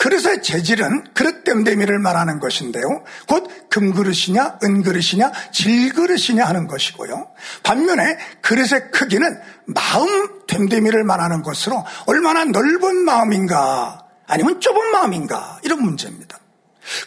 그릇의 0.00 0.42
재질은 0.42 1.12
그릇 1.12 1.44
댐댐이를 1.44 1.98
말하는 1.98 2.40
것인데요. 2.40 2.84
곧 3.28 3.68
금그릇이냐 3.68 4.60
은그릇이냐 4.64 5.30
질그릇이냐 5.52 6.42
하는 6.42 6.66
것이고요. 6.66 7.30
반면에 7.62 8.16
그릇의 8.40 8.92
크기는 8.92 9.38
마음 9.66 10.46
댐댐이를 10.46 11.04
말하는 11.04 11.42
것으로 11.42 11.84
얼마나 12.06 12.46
넓은 12.46 12.96
마음인가 13.04 14.06
아니면 14.26 14.58
좁은 14.58 14.90
마음인가 14.90 15.60
이런 15.64 15.82
문제입니다. 15.82 16.38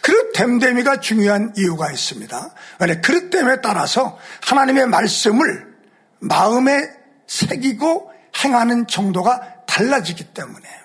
그릇 0.00 0.32
댐댐이가 0.34 1.00
중요한 1.00 1.52
이유가 1.56 1.90
있습니다. 1.90 2.54
왜냐 2.78 3.00
그릇 3.00 3.28
됨에 3.30 3.60
따라서 3.60 4.16
하나님의 4.42 4.86
말씀을 4.86 5.74
마음에 6.20 6.88
새기고 7.26 8.12
행하는 8.44 8.86
정도가 8.86 9.64
달라지기 9.66 10.32
때문에요. 10.32 10.83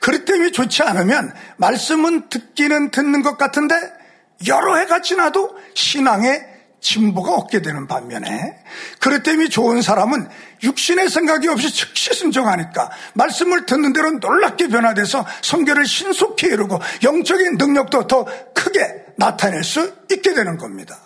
그릇됨이 0.00 0.52
좋지 0.52 0.82
않으면 0.82 1.32
말씀은 1.56 2.28
듣기는 2.28 2.90
듣는 2.90 3.22
것 3.22 3.38
같은데 3.38 3.74
여러 4.46 4.76
해가 4.76 5.02
지나도 5.02 5.56
신앙의 5.74 6.58
진보가 6.80 7.34
없게 7.34 7.60
되는 7.60 7.86
반면에 7.88 8.56
그릇됨이 9.00 9.48
좋은 9.48 9.82
사람은 9.82 10.28
육신의 10.62 11.08
생각이 11.08 11.48
없이 11.48 11.72
즉시 11.72 12.14
순종하니까 12.14 12.90
말씀을 13.14 13.66
듣는 13.66 13.92
대로 13.92 14.12
놀랍게 14.12 14.68
변화돼서 14.68 15.26
성결을 15.42 15.86
신속히 15.86 16.46
이루고 16.46 16.78
영적인 17.02 17.56
능력도 17.56 18.06
더 18.06 18.26
크게 18.54 19.06
나타낼 19.16 19.64
수 19.64 19.92
있게 20.10 20.34
되는 20.34 20.56
겁니다. 20.56 20.96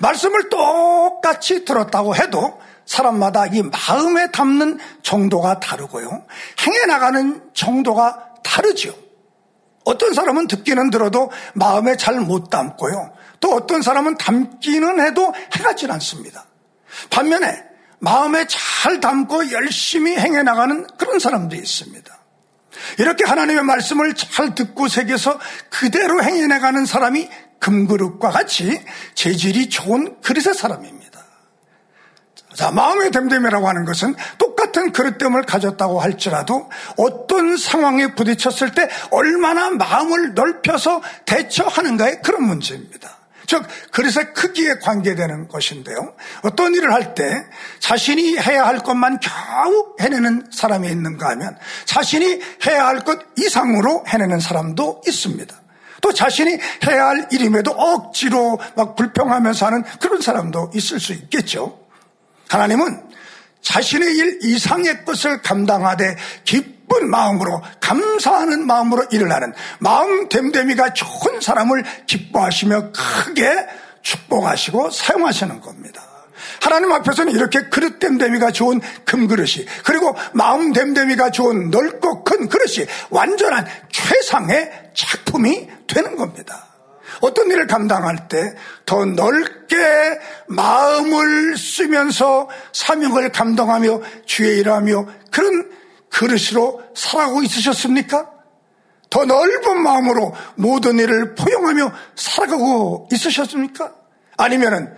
말씀을 0.00 0.48
똑같이 0.48 1.64
들었다고 1.64 2.16
해도 2.16 2.60
사람마다 2.86 3.46
이 3.46 3.62
마음에 3.62 4.30
담는 4.30 4.78
정도가 5.02 5.60
다르고요. 5.60 6.24
행해 6.66 6.86
나가는 6.86 7.42
정도가 7.52 8.34
다르죠. 8.42 8.96
어떤 9.84 10.14
사람은 10.14 10.48
듣기는 10.48 10.90
들어도 10.90 11.30
마음에 11.54 11.96
잘 11.96 12.20
못 12.20 12.50
담고요. 12.50 13.12
또 13.40 13.54
어떤 13.54 13.82
사람은 13.82 14.16
담기는 14.16 15.00
해도 15.00 15.32
해가질 15.56 15.92
않습니다. 15.92 16.46
반면에 17.10 17.62
마음에 17.98 18.46
잘 18.48 19.00
담고 19.00 19.52
열심히 19.52 20.16
행해 20.16 20.42
나가는 20.42 20.86
그런 20.98 21.18
사람도 21.18 21.56
있습니다. 21.56 22.16
이렇게 22.98 23.24
하나님의 23.24 23.62
말씀을 23.64 24.14
잘 24.14 24.54
듣고 24.54 24.88
새겨서 24.88 25.38
그대로 25.70 26.22
행해 26.22 26.46
나가는 26.46 26.84
사람이 26.84 27.28
금그릇과 27.58 28.30
같이 28.30 28.84
재질이 29.14 29.68
좋은 29.70 30.20
그릇의 30.20 30.54
사람입니다. 30.54 30.95
자, 32.56 32.70
마음의 32.70 33.10
됨됨이라고 33.10 33.68
하는 33.68 33.84
것은 33.84 34.14
똑같은 34.38 34.90
그릇됨을 34.92 35.42
가졌다고 35.42 36.00
할지라도 36.00 36.70
어떤 36.96 37.56
상황에 37.58 38.14
부딪혔을 38.14 38.72
때 38.72 38.88
얼마나 39.10 39.70
마음을 39.70 40.32
넓혀서 40.34 41.02
대처하는가의 41.26 42.22
그런 42.22 42.44
문제입니다. 42.44 43.10
즉, 43.46 43.62
그릇의 43.92 44.32
크기에 44.34 44.78
관계되는 44.80 45.48
것인데요. 45.48 46.14
어떤 46.42 46.74
일을 46.74 46.92
할 46.92 47.14
때 47.14 47.30
자신이 47.78 48.38
해야 48.38 48.66
할 48.66 48.78
것만 48.78 49.20
겨우 49.20 49.94
해내는 50.00 50.46
사람이 50.50 50.88
있는가 50.88 51.28
하면 51.30 51.56
자신이 51.84 52.40
해야 52.66 52.86
할 52.86 53.00
것 53.04 53.18
이상으로 53.38 54.04
해내는 54.08 54.40
사람도 54.40 55.02
있습니다. 55.06 55.54
또 56.00 56.12
자신이 56.12 56.58
해야 56.86 57.06
할 57.08 57.28
일임에도 57.30 57.70
억지로 57.70 58.58
막 58.74 58.96
불평하면서 58.96 59.66
하는 59.66 59.84
그런 60.00 60.20
사람도 60.20 60.70
있을 60.74 60.98
수 60.98 61.12
있겠죠. 61.12 61.85
하나님은 62.48 63.02
자신의 63.62 64.16
일 64.16 64.38
이상의 64.42 65.04
것을 65.04 65.42
감당하되 65.42 66.16
기쁜 66.44 67.10
마음으로 67.10 67.62
감사하는 67.80 68.66
마음으로 68.66 69.06
일을 69.10 69.32
하는 69.32 69.52
마음 69.80 70.28
됨됨이가 70.28 70.94
좋은 70.94 71.40
사람을 71.40 71.84
기뻐하시며 72.06 72.92
크게 72.92 73.66
축복하시고 74.02 74.90
사용하시는 74.90 75.60
겁니다. 75.60 76.02
하나님 76.60 76.92
앞에서는 76.92 77.32
이렇게 77.32 77.68
그릇 77.68 77.98
됨됨이가 77.98 78.52
좋은 78.52 78.80
금그릇이 79.04 79.66
그리고 79.84 80.16
마음 80.32 80.72
됨됨이가 80.72 81.30
좋은 81.30 81.70
넓고 81.70 82.24
큰 82.24 82.48
그릇이 82.48 82.86
완전한 83.10 83.66
최상의 83.90 84.90
작품이 84.94 85.68
되는 85.86 86.16
겁니다. 86.16 86.65
어떤 87.20 87.50
일을 87.50 87.66
감당할 87.66 88.28
때 88.28 88.54
더 88.86 89.04
넓게 89.04 89.76
마음을 90.46 91.58
쓰면서 91.58 92.48
사명을 92.72 93.30
감당하며 93.30 94.00
주의 94.24 94.60
일하며 94.60 95.06
그런 95.30 95.70
그릇으로 96.08 96.82
살아가고 96.94 97.42
있으셨습니까? 97.42 98.30
더 99.10 99.24
넓은 99.24 99.82
마음으로 99.82 100.34
모든 100.54 100.98
일을 100.98 101.34
포용하며 101.34 101.92
살아가고 102.14 103.08
있으셨습니까? 103.12 103.92
아니면은 104.36 104.94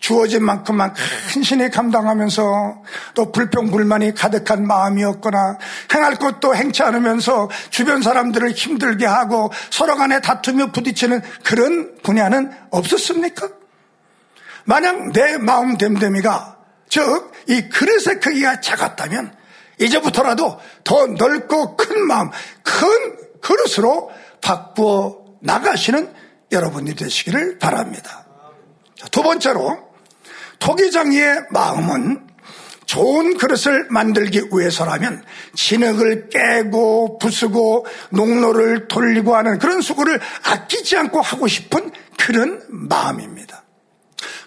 주어진 0.00 0.44
만큼만 0.44 0.94
간신히 1.32 1.70
감당하면서 1.70 2.82
또 3.14 3.30
불평불만이 3.30 4.14
가득한 4.14 4.66
마음이었거나 4.66 5.58
행할 5.94 6.16
것도 6.16 6.56
행치 6.56 6.82
않으면서 6.82 7.48
주변 7.68 8.02
사람들을 8.02 8.50
힘들게 8.52 9.06
하고 9.06 9.52
서로 9.70 9.96
간에 9.96 10.20
다투며 10.20 10.72
부딪히는 10.72 11.22
그런 11.44 11.94
분야는 12.02 12.50
없었습니까? 12.70 13.48
만약 14.64 15.12
내 15.12 15.36
마음 15.38 15.76
됨됨이가 15.76 16.56
즉, 16.88 17.32
이 17.46 17.68
그릇의 17.68 18.20
크기가 18.20 18.60
작았다면 18.60 19.32
이제부터라도 19.78 20.58
더 20.82 21.06
넓고 21.06 21.76
큰 21.76 22.06
마음, 22.06 22.30
큰 22.62 22.88
그릇으로 23.40 24.10
바꾸어 24.40 25.24
나가시는 25.40 26.12
여러분이 26.52 26.96
되시기를 26.96 27.58
바랍니다. 27.58 28.26
두 29.10 29.22
번째로 29.22 29.89
토기장이의 30.60 31.46
마음은 31.50 32.28
좋은 32.86 33.36
그릇을 33.36 33.86
만들기 33.88 34.48
위해서라면 34.52 35.24
진흙을 35.54 36.28
깨고 36.28 37.18
부수고 37.18 37.86
농로를 38.10 38.88
돌리고 38.88 39.36
하는 39.36 39.58
그런 39.58 39.80
수고를 39.80 40.20
아끼지 40.44 40.96
않고 40.96 41.20
하고 41.20 41.46
싶은 41.46 41.92
그런 42.18 42.62
마음입니다. 42.68 43.62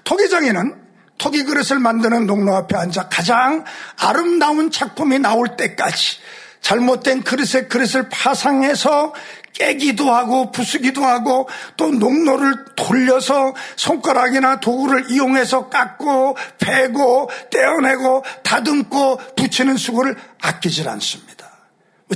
토기장에는 0.04 0.82
토기 1.18 1.44
그릇을 1.44 1.80
만드는 1.80 2.26
농로 2.26 2.56
앞에 2.56 2.76
앉아 2.76 3.08
가장 3.08 3.64
아름다운 3.98 4.72
작품이 4.72 5.20
나올 5.20 5.56
때까지 5.56 6.18
잘못된 6.60 7.24
그릇에 7.24 7.68
그릇을 7.68 8.10
파상해서 8.10 9.14
깨기도 9.54 10.12
하고 10.12 10.52
부수기도 10.52 11.06
하고 11.06 11.48
또 11.78 11.92
농로를 11.92 12.66
돌려서 12.76 13.54
손가락이나 13.76 14.60
도구를 14.60 15.12
이용해서 15.12 15.70
깎고 15.70 16.36
베고 16.60 17.30
떼어내고 17.52 18.24
다듬고 18.44 19.18
붙이는 19.36 19.78
수고를 19.78 20.16
아끼질 20.42 20.90
않습니다. 20.90 21.53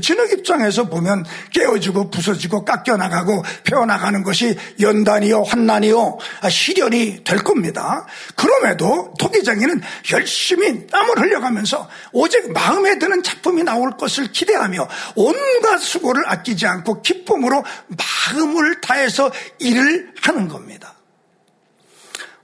진흙 0.01 0.31
입장에서 0.31 0.89
보면 0.89 1.25
깨어지고 1.53 2.09
부서지고 2.09 2.65
깎여나가고 2.65 3.43
펴어나가는 3.63 4.21
것이 4.23 4.57
연단이요 4.79 5.43
환난이요 5.43 6.17
아, 6.41 6.49
시련이 6.49 7.23
될 7.23 7.39
겁니다. 7.39 8.05
그럼에도 8.35 9.13
토기장이는 9.17 9.81
열심히 10.11 10.87
땀을 10.87 11.19
흘려가면서 11.19 11.89
오직 12.11 12.51
마음에 12.51 12.99
드는 12.99 13.23
작품이 13.23 13.63
나올 13.63 13.97
것을 13.97 14.31
기대하며 14.31 14.87
온갖 15.15 15.79
수고를 15.79 16.29
아끼지 16.29 16.67
않고 16.67 17.01
기쁨으로 17.01 17.63
마음을 17.87 18.81
다해서 18.81 19.31
일을 19.59 20.13
하는 20.21 20.47
겁니다. 20.47 20.93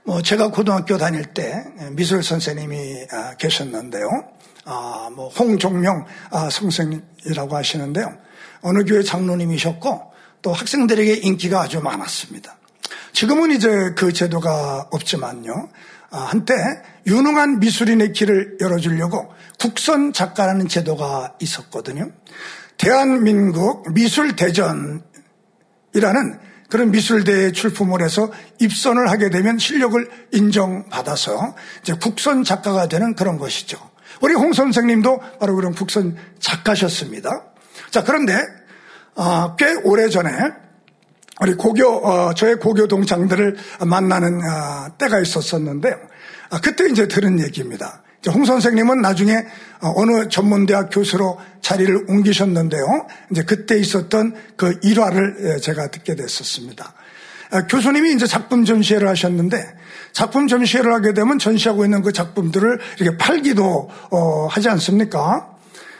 뭐 0.02 0.20
제가 0.20 0.48
고등학교 0.48 0.98
다닐 0.98 1.24
때 1.24 1.64
미술 1.92 2.22
선생님이 2.22 3.06
아, 3.10 3.36
계셨는데요. 3.36 4.34
아, 4.64 5.10
뭐 5.14 5.28
홍종명 5.28 6.06
아, 6.30 6.48
선생이라고 6.50 7.56
하시는데요. 7.56 8.16
어느 8.62 8.84
교회 8.84 9.02
장로님이셨고 9.02 10.12
또 10.42 10.52
학생들에게 10.52 11.14
인기가 11.22 11.60
아주 11.62 11.80
많았습니다. 11.80 12.56
지금은 13.12 13.52
이제 13.52 13.92
그 13.96 14.12
제도가 14.12 14.88
없지만요. 14.90 15.68
아, 16.10 16.18
한때 16.18 16.54
유능한 17.06 17.60
미술인의 17.60 18.12
길을 18.12 18.58
열어주려고 18.60 19.32
국선 19.58 20.12
작가라는 20.12 20.68
제도가 20.68 21.34
있었거든요. 21.40 22.10
대한민국 22.76 23.92
미술대전이라는 23.92 25.04
그런 26.68 26.90
미술대회 26.90 27.52
출품을 27.52 28.02
해서 28.02 28.32
입선을 28.60 29.10
하게 29.10 29.30
되면 29.30 29.58
실력을 29.58 30.10
인정받아서 30.32 31.54
이제 31.82 31.94
국선 31.94 32.42
작가가 32.42 32.88
되는 32.88 33.14
그런 33.14 33.38
것이죠. 33.38 33.78
우리 34.20 34.34
홍 34.34 34.52
선생님도 34.52 35.20
바로 35.40 35.54
그런 35.54 35.72
국선 35.72 36.16
작가셨습니다. 36.38 37.30
자, 37.90 38.02
그런데 38.04 38.36
어, 39.14 39.56
꽤 39.56 39.74
오래 39.84 40.08
전에 40.08 40.30
우리 41.40 41.54
고교 41.54 41.86
어, 41.86 42.34
저의 42.34 42.56
고교 42.56 42.88
동창들을 42.88 43.56
만나는 43.86 44.40
어, 44.40 44.96
때가 44.98 45.20
있었었는데 45.20 45.92
아, 46.50 46.60
그때 46.60 46.86
이제 46.88 47.08
들은 47.08 47.40
얘기입니다. 47.40 48.02
홍 48.32 48.44
선생님은 48.44 49.02
나중에 49.02 49.34
어, 49.82 49.92
어느 49.96 50.28
전문대학 50.28 50.90
교수로 50.90 51.38
자리를 51.60 52.06
옮기셨는데요. 52.08 53.06
이제 53.30 53.42
그때 53.42 53.78
있었던 53.78 54.34
그 54.56 54.78
일화를 54.82 55.36
예, 55.40 55.60
제가 55.60 55.88
듣게 55.88 56.14
됐었습니다. 56.14 56.94
아, 57.50 57.66
교수님이 57.66 58.12
이제 58.12 58.26
작품 58.26 58.64
전시회를 58.64 59.08
하셨는데 59.08 59.76
작품 60.12 60.48
전시회를 60.48 60.92
하게 60.92 61.12
되면 61.12 61.38
전시하고 61.38 61.84
있는 61.84 62.02
그 62.02 62.12
작품들을 62.12 62.78
이렇게 62.98 63.16
팔기도 63.16 63.88
어, 64.10 64.46
하지 64.46 64.68
않습니까? 64.68 65.50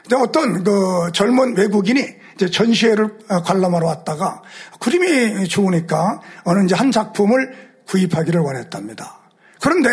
근데 0.02 0.16
어떤 0.16 0.62
그 0.64 1.10
젊은 1.12 1.56
외국인이 1.56 2.04
이제 2.34 2.50
전시회를 2.50 3.18
어, 3.28 3.42
관람하러 3.42 3.86
왔다가 3.86 4.42
그림이 4.80 5.48
좋으니까 5.48 6.20
어느 6.44 6.64
이제 6.64 6.74
한 6.74 6.90
작품을 6.90 7.74
구입하기를 7.86 8.40
원했답니다. 8.40 9.18
그런데 9.60 9.90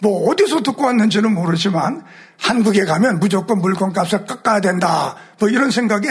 뭐 0.00 0.28
어디서 0.28 0.62
듣고 0.62 0.84
왔는지는 0.86 1.32
모르지만 1.32 2.04
한국에 2.38 2.84
가면 2.84 3.20
무조건 3.20 3.60
물건값을 3.60 4.26
깎아야 4.26 4.60
된다. 4.60 5.16
뭐 5.38 5.48
이런 5.48 5.70
생각에 5.70 6.08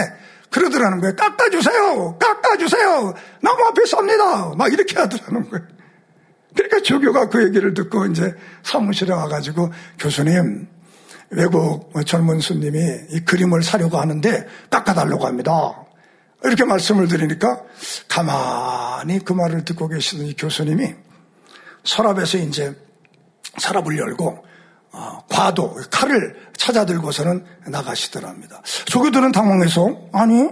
그러더라는 0.52 1.00
거예요. 1.00 1.16
깎아주세요! 1.16 2.18
깎아주세요! 2.20 3.14
나무 3.42 3.64
앞에 3.68 3.86
섭니다! 3.86 4.54
막 4.56 4.72
이렇게 4.72 4.96
하더라는 5.00 5.50
거예요. 5.50 5.66
그러니까 6.54 6.82
조교가 6.82 7.30
그 7.30 7.44
얘기를 7.46 7.74
듣고 7.74 8.06
이제 8.08 8.36
사무실에 8.64 9.14
와가지고 9.14 9.72
교수님, 9.98 10.68
외국 11.30 11.92
젊은 12.06 12.42
손님이 12.42 12.80
이 13.10 13.22
그림을 13.22 13.64
사려고 13.64 13.98
하는데 13.98 14.48
깎아달라고 14.70 15.26
합니다. 15.26 15.86
이렇게 16.44 16.66
말씀을 16.66 17.08
드리니까 17.08 17.62
가만히 18.10 19.20
그 19.24 19.32
말을 19.32 19.64
듣고 19.64 19.88
계시던 19.88 20.26
이 20.26 20.36
교수님이 20.36 20.96
서랍에서 21.84 22.38
이제 22.40 22.76
서랍을 23.58 23.98
열고 23.98 24.28
어, 24.28 24.44
과도 25.30 25.76
칼을 25.90 26.36
찾아 26.58 26.86
들고서는 26.86 27.46
나가시더랍니다. 27.68 28.62
조교들은 28.86 29.32
당황해서 29.32 30.10
아니 30.12 30.48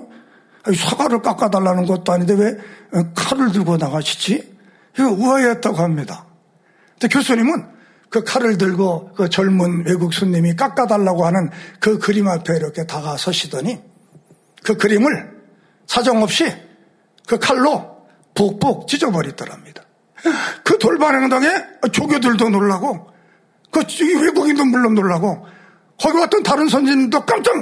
사과를 0.75 1.21
깎아달라는 1.21 1.85
것도 1.85 2.11
아닌데 2.11 2.33
왜 2.33 2.49
어, 2.97 3.13
칼을 3.15 3.51
들고 3.51 3.77
나가시지? 3.77 4.57
이거 4.97 5.09
우아했다고 5.11 5.77
합니다. 5.77 6.25
근데 6.99 7.07
교수님은 7.07 7.67
그 8.09 8.23
칼을 8.23 8.57
들고 8.57 9.13
그 9.13 9.29
젊은 9.29 9.85
외국 9.85 10.13
손님이 10.13 10.55
깎아달라고 10.55 11.25
하는 11.25 11.49
그 11.79 11.99
그림 11.99 12.27
앞에 12.27 12.55
이렇게 12.55 12.85
다가서시더니 12.85 13.79
그 14.63 14.77
그림을 14.77 15.39
사정없이 15.85 16.51
그 17.27 17.37
칼로 17.37 17.97
푹푹 18.33 18.87
찢어버리더랍니다. 18.87 19.83
그 20.63 20.77
돌발 20.79 21.21
행동에 21.21 21.47
조교들도 21.91 22.49
놀라고 22.49 23.08
그 23.71 23.83
외국인도 24.21 24.65
물론 24.65 24.95
놀라고 24.95 25.45
거기 25.99 26.17
왔던 26.17 26.43
다른 26.43 26.67
선진도 26.67 27.25
깜짝 27.25 27.53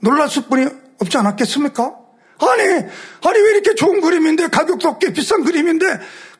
놀랐을 0.00 0.44
뿐이 0.48 0.66
없지 1.00 1.16
않았겠습니까? 1.18 2.04
아니, 2.38 2.62
아니 2.62 3.40
왜 3.40 3.50
이렇게 3.52 3.74
좋은 3.74 4.00
그림인데 4.00 4.48
가격도 4.48 4.98
꽤 4.98 5.12
비싼 5.12 5.44
그림인데 5.44 5.86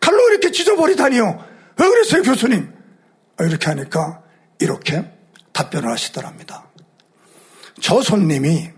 칼로 0.00 0.28
이렇게 0.30 0.50
찢어버리다니요? 0.50 1.44
왜 1.78 1.88
그랬어요 1.88 2.22
교수님? 2.22 2.72
이렇게 3.40 3.66
하니까 3.66 4.22
이렇게 4.58 5.10
답변을 5.52 5.90
하시더랍니다. 5.90 6.66
저 7.80 8.02
손님이 8.02 8.70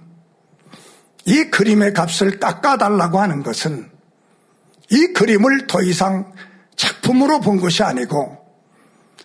이 1.25 1.45
그림의 1.51 1.93
값을 1.93 2.39
깎아달라고 2.39 3.19
하는 3.19 3.43
것은 3.43 3.91
이 4.91 5.07
그림을 5.09 5.67
더 5.67 5.83
이상 5.83 6.33
작품으로 6.77 7.41
본 7.41 7.61
것이 7.61 7.83
아니고 7.83 8.46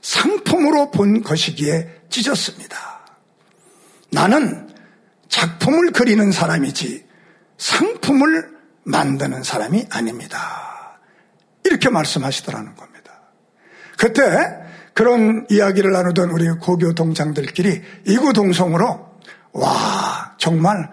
상품으로 0.02 0.92
본 0.92 1.22
것이기에 1.24 2.02
찢었습니다. 2.10 2.78
나는 4.12 4.70
작품을 5.30 5.92
그리는 5.92 6.32
사람이지 6.32 7.06
상품을 7.58 8.50
만드는 8.84 9.44
사람이 9.44 9.86
아닙니다. 9.90 11.00
이렇게 11.64 11.90
말씀하시더라는 11.90 12.76
겁니다. 12.76 13.22
그때 13.98 14.22
그런 14.94 15.46
이야기를 15.50 15.92
나누던 15.92 16.32
우리 16.32 16.50
고교 16.50 16.94
동창들끼리 16.94 17.82
이구동성으로 18.08 19.12
와 19.54 20.36
정말 20.38 20.92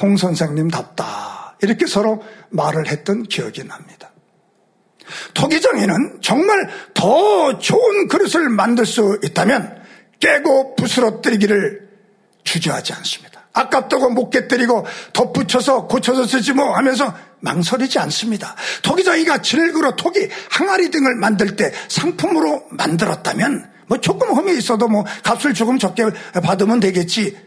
홍 0.00 0.16
선생님답다 0.16 1.56
이렇게 1.62 1.86
서로 1.86 2.22
말을 2.50 2.88
했던 2.88 3.22
기억이 3.22 3.64
납니다. 3.64 4.10
토기장에는 5.34 6.18
정말 6.22 6.68
더 6.94 7.58
좋은 7.58 8.08
그릇을 8.08 8.48
만들 8.48 8.86
수 8.86 9.18
있다면 9.22 9.82
깨고 10.20 10.76
부스러뜨리기를 10.76 11.88
주저하지 12.44 12.92
않습니다. 12.94 13.36
아깝다고 13.52 14.10
못 14.10 14.30
깨뜨리고 14.30 14.86
덧붙여서 15.12 15.86
고쳐서 15.86 16.26
쓰지 16.26 16.52
뭐 16.52 16.76
하면서 16.76 17.14
망설이지 17.40 17.98
않습니다. 18.00 18.54
토기장이가 18.82 19.42
질그로 19.42 19.96
토기, 19.96 20.28
항아리 20.50 20.90
등을 20.90 21.16
만들 21.16 21.56
때 21.56 21.72
상품으로 21.88 22.66
만들었다면 22.70 23.70
뭐 23.86 23.98
조금 23.98 24.28
흠이 24.34 24.56
있어도 24.58 24.88
뭐 24.88 25.04
값을 25.22 25.54
조금 25.54 25.78
적게 25.78 26.04
받으면 26.42 26.80
되겠지. 26.80 27.46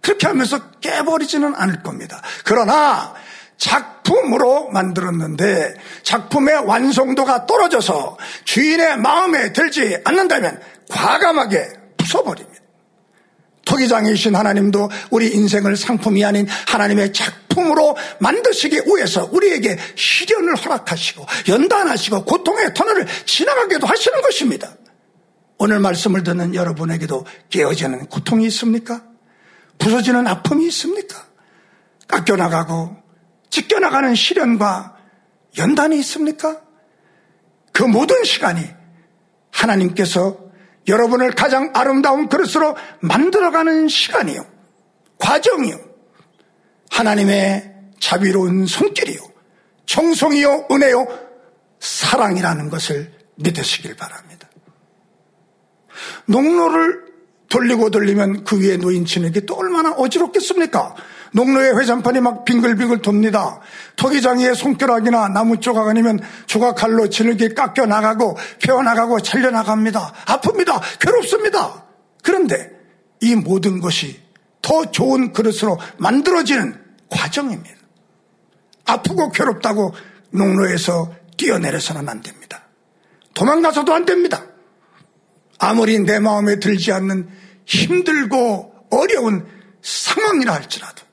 그렇게 0.00 0.28
하면서 0.28 0.70
깨버리지는 0.80 1.54
않을 1.56 1.82
겁니다. 1.82 2.22
그러나 2.44 3.12
작 3.12 3.25
작품으로 3.58 4.70
만들었는데 4.70 5.74
작품의 6.02 6.66
완성도가 6.66 7.46
떨어져서 7.46 8.18
주인의 8.44 8.98
마음에 8.98 9.52
들지 9.52 9.98
않는다면 10.04 10.60
과감하게 10.90 11.68
부숴버립니다. 11.96 12.56
토기장이신 13.64 14.36
하나님도 14.36 14.88
우리 15.10 15.34
인생을 15.34 15.76
상품이 15.76 16.24
아닌 16.24 16.46
하나님의 16.68 17.12
작품으로 17.12 17.96
만드시기 18.20 18.82
위해서 18.86 19.28
우리에게 19.30 19.76
시련을 19.96 20.54
허락하시고 20.56 21.26
연단하시고 21.48 22.24
고통의 22.24 22.74
터널을 22.74 23.06
지나가게도 23.26 23.86
하시는 23.86 24.22
것입니다. 24.22 24.72
오늘 25.58 25.80
말씀을 25.80 26.22
듣는 26.22 26.54
여러분에게도 26.54 27.26
깨어지는 27.50 28.06
고통이 28.06 28.46
있습니까? 28.46 29.02
부서지는 29.78 30.26
아픔이 30.26 30.66
있습니까? 30.68 31.26
깎여나가고 32.06 33.05
찢겨나가는 33.56 34.14
시련과 34.14 34.96
연단이 35.56 35.98
있습니까? 36.00 36.60
그 37.72 37.82
모든 37.84 38.22
시간이 38.22 38.60
하나님께서 39.50 40.38
여러분을 40.86 41.30
가장 41.30 41.72
아름다운 41.74 42.28
그릇으로 42.28 42.76
만들어가는 43.00 43.88
시간이요. 43.88 44.46
과정이요. 45.18 45.74
하나님의 46.90 47.74
자비로운 47.98 48.66
손길이요. 48.66 49.20
정성이요. 49.86 50.66
은혜요. 50.70 51.06
사랑이라는 51.80 52.68
것을 52.68 53.10
믿으시길 53.36 53.96
바랍니다. 53.96 54.48
농로를 56.26 57.06
돌리고 57.48 57.90
돌리면 57.90 58.44
그 58.44 58.60
위에 58.60 58.76
놓인 58.76 59.06
친에게 59.06 59.40
또 59.46 59.54
얼마나 59.56 59.92
어지럽겠습니까? 59.92 60.94
농로의 61.32 61.78
회전판이 61.78 62.20
막 62.20 62.44
빙글빙글 62.44 63.02
돕니다. 63.02 63.60
토기장이의 63.96 64.54
손가락이나 64.54 65.28
나무 65.28 65.60
조각 65.60 65.88
아니면 65.88 66.20
조각칼로 66.46 67.08
지르게 67.08 67.54
깎여 67.54 67.86
나가고 67.86 68.36
펴어 68.60 68.82
나가고 68.82 69.20
잘려 69.20 69.50
나갑니다. 69.50 70.12
아픕니다. 70.26 70.80
괴롭습니다. 71.00 71.84
그런데 72.22 72.70
이 73.20 73.34
모든 73.34 73.80
것이 73.80 74.20
더 74.62 74.90
좋은 74.90 75.32
그릇으로 75.32 75.78
만들어지는 75.98 76.82
과정입니다. 77.10 77.76
아프고 78.84 79.30
괴롭다고 79.30 79.94
농로에서 80.30 81.12
뛰어내려서는 81.36 82.08
안 82.08 82.22
됩니다. 82.22 82.62
도망가서도 83.34 83.92
안 83.92 84.04
됩니다. 84.04 84.44
아무리 85.58 85.98
내 86.00 86.18
마음에 86.18 86.58
들지 86.58 86.92
않는 86.92 87.28
힘들고 87.64 88.74
어려운 88.90 89.46
상황이라 89.82 90.54
할지라도 90.54 91.05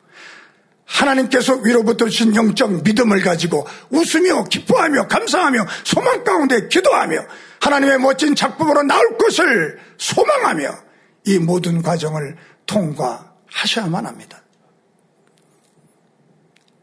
하나님께서 0.94 1.56
위로부터 1.56 2.06
주신 2.06 2.36
영적 2.36 2.84
믿음을 2.84 3.22
가지고 3.22 3.66
웃으며 3.90 4.44
기뻐하며 4.46 5.08
감사하며 5.08 5.66
소망 5.84 6.24
가운데 6.24 6.68
기도하며 6.68 7.26
하나님의 7.60 8.00
멋진 8.00 8.36
작품으로 8.36 8.84
나올 8.84 9.18
것을 9.18 9.80
소망하며 9.98 10.76
이 11.26 11.40
모든 11.40 11.82
과정을 11.82 12.36
통과하셔야만 12.66 14.06
합니다. 14.06 14.44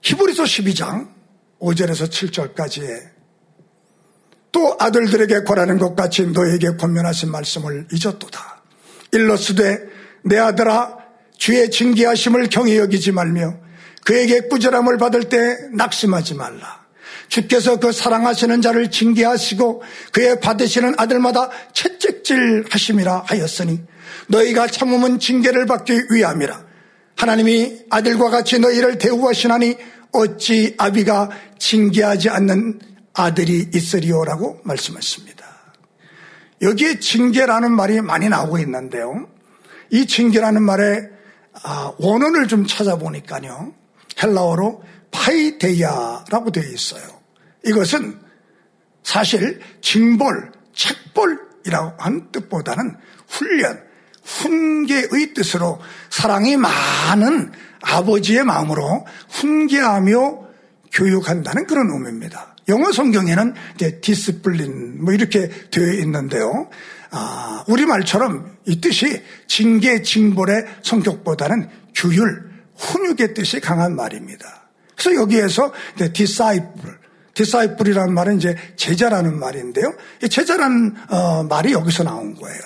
히브리서 0.02 0.44
12장 0.44 1.08
5절에서 1.60 2.10
7절까지의 2.10 3.10
또 4.52 4.76
아들들에게 4.80 5.44
권하는 5.44 5.78
것 5.78 5.94
같이 5.94 6.26
너에게 6.26 6.76
권면하신 6.76 7.30
말씀을 7.30 7.86
잊었도다. 7.92 8.62
일러스되 9.12 9.78
내 10.24 10.38
아들아 10.38 10.98
주의 11.36 11.70
징계하심을 11.70 12.48
경히 12.48 12.76
여기지 12.76 13.12
말며 13.12 13.69
그에게 14.04 14.40
꾸절함을 14.48 14.98
받을 14.98 15.28
때 15.28 15.56
낙심하지 15.72 16.34
말라. 16.34 16.80
주께서 17.28 17.78
그 17.78 17.92
사랑하시는 17.92 18.60
자를 18.60 18.90
징계하시고 18.90 19.82
그의 20.12 20.40
받으시는 20.40 20.94
아들마다 20.98 21.50
채찍질 21.72 22.64
하심이라 22.68 23.24
하였으니 23.26 23.80
너희가 24.28 24.66
참으면 24.66 25.18
징계를 25.20 25.66
받기 25.66 26.06
위함이라. 26.10 26.70
하나님이 27.16 27.82
아들과 27.90 28.30
같이 28.30 28.58
너희를 28.58 28.98
대우하시나니 28.98 29.76
어찌 30.12 30.74
아비가 30.76 31.30
징계하지 31.58 32.30
않는 32.30 32.80
아들이 33.12 33.68
있으리오라고 33.74 34.60
말씀했습니다. 34.64 35.46
여기에 36.62 36.98
징계라는 36.98 37.72
말이 37.72 38.00
많이 38.00 38.28
나오고 38.28 38.58
있는데요. 38.58 39.28
이 39.90 40.06
징계라는 40.06 40.62
말의 40.62 41.10
아, 41.62 41.92
원어를 41.98 42.48
좀 42.48 42.66
찾아보니까요. 42.66 43.79
헬라어로 44.22 44.82
παιδεία라고 45.10 46.50
되어 46.52 46.64
있어요. 46.64 47.02
이것은 47.64 48.18
사실 49.02 49.60
징벌, 49.80 50.52
책벌이라고 50.74 51.94
한 51.98 52.30
뜻보다는 52.32 52.96
훈련, 53.28 53.82
훈계의 54.22 55.34
뜻으로 55.34 55.80
사랑이 56.10 56.56
많은 56.56 57.52
아버지의 57.82 58.44
마음으로 58.44 59.06
훈계하며 59.30 60.50
교육한다는 60.92 61.66
그런 61.66 61.90
의미입니다. 61.90 62.56
영어 62.68 62.92
성경에는 62.92 63.54
이제 63.74 64.00
discipline 64.00 65.04
뭐 65.04 65.12
이렇게 65.12 65.48
되어 65.70 65.92
있는데요. 65.94 66.68
아, 67.10 67.64
우리말처럼 67.66 68.58
이 68.66 68.80
뜻이 68.80 69.22
징계, 69.48 70.02
징벌의 70.02 70.66
성격보다는 70.82 71.68
규율, 71.94 72.49
훈육의 72.80 73.34
뜻이 73.34 73.60
강한 73.60 73.94
말입니다. 73.94 74.68
그래서 74.96 75.20
여기에서 75.20 75.72
이제 75.94 76.12
disciple, 76.12 76.94
disciple이라는 77.34 78.12
말은 78.12 78.38
이제 78.38 78.56
제자라는 78.76 79.38
말인데요. 79.38 79.92
이 80.22 80.28
제자라는 80.28 80.94
어, 81.08 81.42
말이 81.44 81.72
여기서 81.72 82.04
나온 82.04 82.34
거예요. 82.34 82.60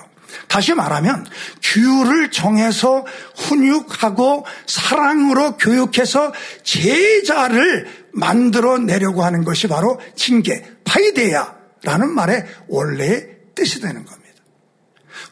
다시 0.48 0.74
말하면 0.74 1.26
규율을 1.62 2.30
정해서 2.30 3.04
훈육하고 3.36 4.44
사랑으로 4.66 5.56
교육해서 5.56 6.32
제자를 6.62 7.86
만들어 8.12 8.78
내려고 8.78 9.24
하는 9.24 9.44
것이 9.44 9.68
바로 9.68 10.00
징계, 10.16 10.64
파이데야라는 10.84 12.10
말의 12.14 12.44
원래의 12.68 13.28
뜻이 13.54 13.80
되는 13.80 14.04
겁니다. 14.04 14.23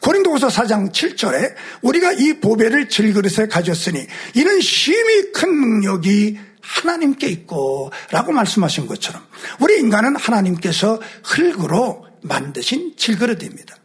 고린도후서 0.03 0.49
4장 0.49 0.91
7절에 0.91 1.55
우리가 1.81 2.11
이 2.11 2.39
보배를 2.41 2.89
질그릇에 2.89 3.47
가졌으니 3.47 4.05
이는 4.35 4.59
심히 4.59 5.31
큰 5.31 5.49
능력이 5.49 6.37
하나님께 6.61 7.27
있고 7.27 7.91
라고 8.11 8.33
말씀하신 8.33 8.85
것처럼 8.85 9.25
우리 9.59 9.79
인간은 9.79 10.17
하나님께서 10.17 10.99
흙으로 11.23 12.05
만드신 12.21 12.95
질그릇입니다. 12.97 13.75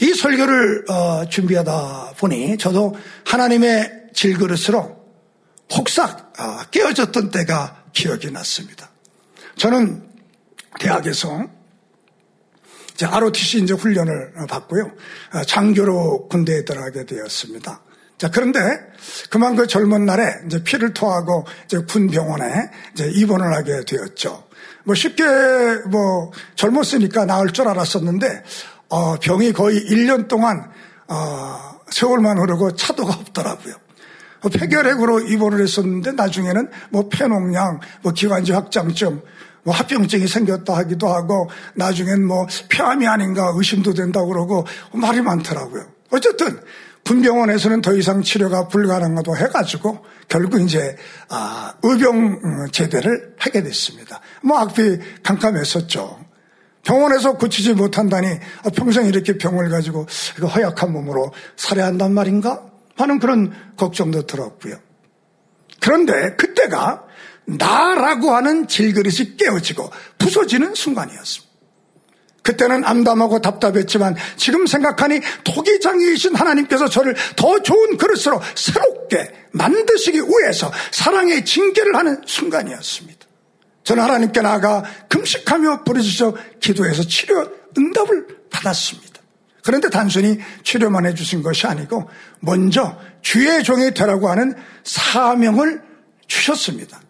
이 0.00 0.12
설교를 0.12 0.84
어, 0.90 1.28
준비하다 1.28 2.14
보니 2.18 2.58
저도 2.58 2.94
하나님의 3.24 4.08
질그릇으로 4.12 4.98
폭삭 5.70 6.32
어, 6.38 6.64
깨어졌던 6.70 7.30
때가 7.30 7.84
기억이 7.92 8.30
났습니다. 8.30 8.90
저는 9.56 10.06
대학에서 10.80 11.57
이제 12.98 13.06
ROTC 13.06 13.62
이제 13.62 13.74
훈련을 13.74 14.32
받고요. 14.48 14.90
어, 15.32 15.44
장교로 15.44 16.26
군대에 16.26 16.64
들어가게 16.64 17.06
되었습니다. 17.06 17.80
자, 18.18 18.28
그런데 18.28 18.58
그만 19.30 19.54
그 19.54 19.68
젊은 19.68 20.04
날에 20.04 20.24
이제 20.46 20.64
피를 20.64 20.92
토하고 20.92 21.46
이제 21.66 21.78
군 21.88 22.08
병원에 22.08 22.44
이제 22.92 23.08
입원을 23.08 23.54
하게 23.54 23.84
되었죠. 23.86 24.48
뭐 24.82 24.96
쉽게 24.96 25.22
뭐 25.88 26.32
젊었으니까 26.56 27.24
나을 27.24 27.50
줄 27.52 27.68
알았었는데, 27.68 28.42
어, 28.88 29.16
병이 29.20 29.52
거의 29.52 29.80
1년 29.80 30.26
동안, 30.26 30.68
어, 31.06 31.78
세월만 31.90 32.38
흐르고 32.38 32.74
차도가 32.74 33.14
없더라고요. 33.14 33.74
어, 34.40 34.48
폐결핵으로 34.48 35.20
입원을 35.20 35.62
했었는데 35.62 36.12
나중에는 36.12 36.68
뭐 36.90 37.08
폐농량, 37.08 37.78
뭐 38.02 38.12
기관지 38.12 38.50
확장증, 38.50 39.22
뭐 39.68 39.74
합병증이 39.74 40.26
생겼다 40.26 40.74
하기도 40.78 41.08
하고 41.08 41.50
나중엔 41.74 42.26
뭐 42.26 42.46
폐암이 42.70 43.06
아닌가 43.06 43.52
의심도 43.54 43.92
된다고 43.92 44.28
그러고 44.28 44.66
말이 44.94 45.20
많더라고요. 45.20 45.84
어쨌든 46.10 46.58
분병원에서는 47.04 47.82
더 47.82 47.94
이상 47.94 48.22
치료가 48.22 48.68
불가능하다고 48.68 49.36
해가지고 49.36 49.98
결국 50.26 50.62
이제 50.62 50.96
아, 51.28 51.74
의병 51.82 52.16
음, 52.16 52.70
제대를 52.72 53.34
하게 53.38 53.62
됐습니다. 53.62 54.22
뭐 54.42 54.58
악비 54.58 55.00
캄캄했었죠. 55.22 56.18
병원에서 56.82 57.34
고치지 57.34 57.74
못한다니 57.74 58.26
아, 58.26 58.70
평생 58.74 59.04
이렇게 59.04 59.36
병을 59.36 59.68
가지고 59.68 60.06
허약한 60.54 60.94
몸으로 60.94 61.30
살아야 61.56 61.88
한단 61.88 62.14
말인가 62.14 62.62
하는 62.96 63.18
그런 63.18 63.52
걱정도 63.76 64.26
들었고요. 64.26 64.76
그런데 65.82 66.36
그때가 66.36 67.07
나라고 67.48 68.34
하는 68.34 68.68
질그릇이 68.68 69.36
깨어지고 69.38 69.90
부서지는 70.18 70.74
순간이었습니다. 70.74 71.48
그때는 72.42 72.84
암담하고 72.84 73.40
답답했지만 73.40 74.16
지금 74.36 74.66
생각하니 74.66 75.20
토기장이신 75.44 76.34
하나님께서 76.34 76.88
저를 76.88 77.14
더 77.36 77.62
좋은 77.62 77.96
그릇으로 77.98 78.40
새롭게 78.54 79.32
만드시기 79.52 80.20
위해서 80.20 80.72
사랑의 80.90 81.44
징계를 81.44 81.94
하는 81.94 82.22
순간이었습니다. 82.24 83.26
저는 83.84 84.02
하나님께 84.02 84.40
나아가 84.40 84.82
금식하며 85.08 85.84
부르짖어 85.84 86.34
기도해서 86.60 87.02
치료 87.02 87.50
응답을 87.76 88.26
받았습니다. 88.50 89.20
그런데 89.62 89.90
단순히 89.90 90.38
치료만 90.64 91.04
해주신 91.06 91.42
것이 91.42 91.66
아니고 91.66 92.08
먼저 92.40 92.98
주의 93.20 93.62
종이 93.62 93.92
되라고 93.92 94.30
하는 94.30 94.54
사명을 94.84 95.82
주셨습니다. 96.26 97.00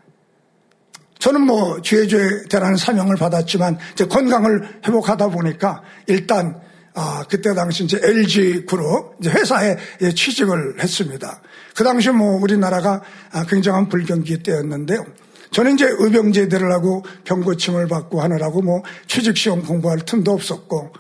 저는 1.19 1.43
뭐 1.43 1.81
주의주의 1.83 2.45
되라는 2.49 2.77
사명을 2.77 3.17
받았지만 3.17 3.79
이제 3.93 4.07
건강을 4.07 4.81
회복하다 4.87 5.29
보니까 5.29 5.83
일단 6.07 6.61
아, 6.95 7.25
그때 7.29 7.55
당시 7.55 7.85
이제 7.85 8.01
LG 8.03 8.67
그룹 8.67 9.17
이제 9.21 9.31
회사에 9.31 9.77
취직을 10.15 10.83
했습니다. 10.83 11.41
그 11.77 11.85
당시 11.85 12.11
뭐 12.11 12.41
우리나라가 12.41 13.03
아, 13.31 13.45
굉장한 13.45 13.89
불경기 13.89 14.43
때였는데요. 14.43 15.05
저는 15.51 15.75
이제 15.75 15.87
의병제대를 15.89 16.73
하고 16.73 17.05
병고침을 17.25 17.89
받고 17.89 18.21
하느라고 18.21 18.63
뭐 18.63 18.83
취직시험 19.07 19.63
공부할 19.63 20.01
틈도 20.01 20.33
없었고 20.33 20.93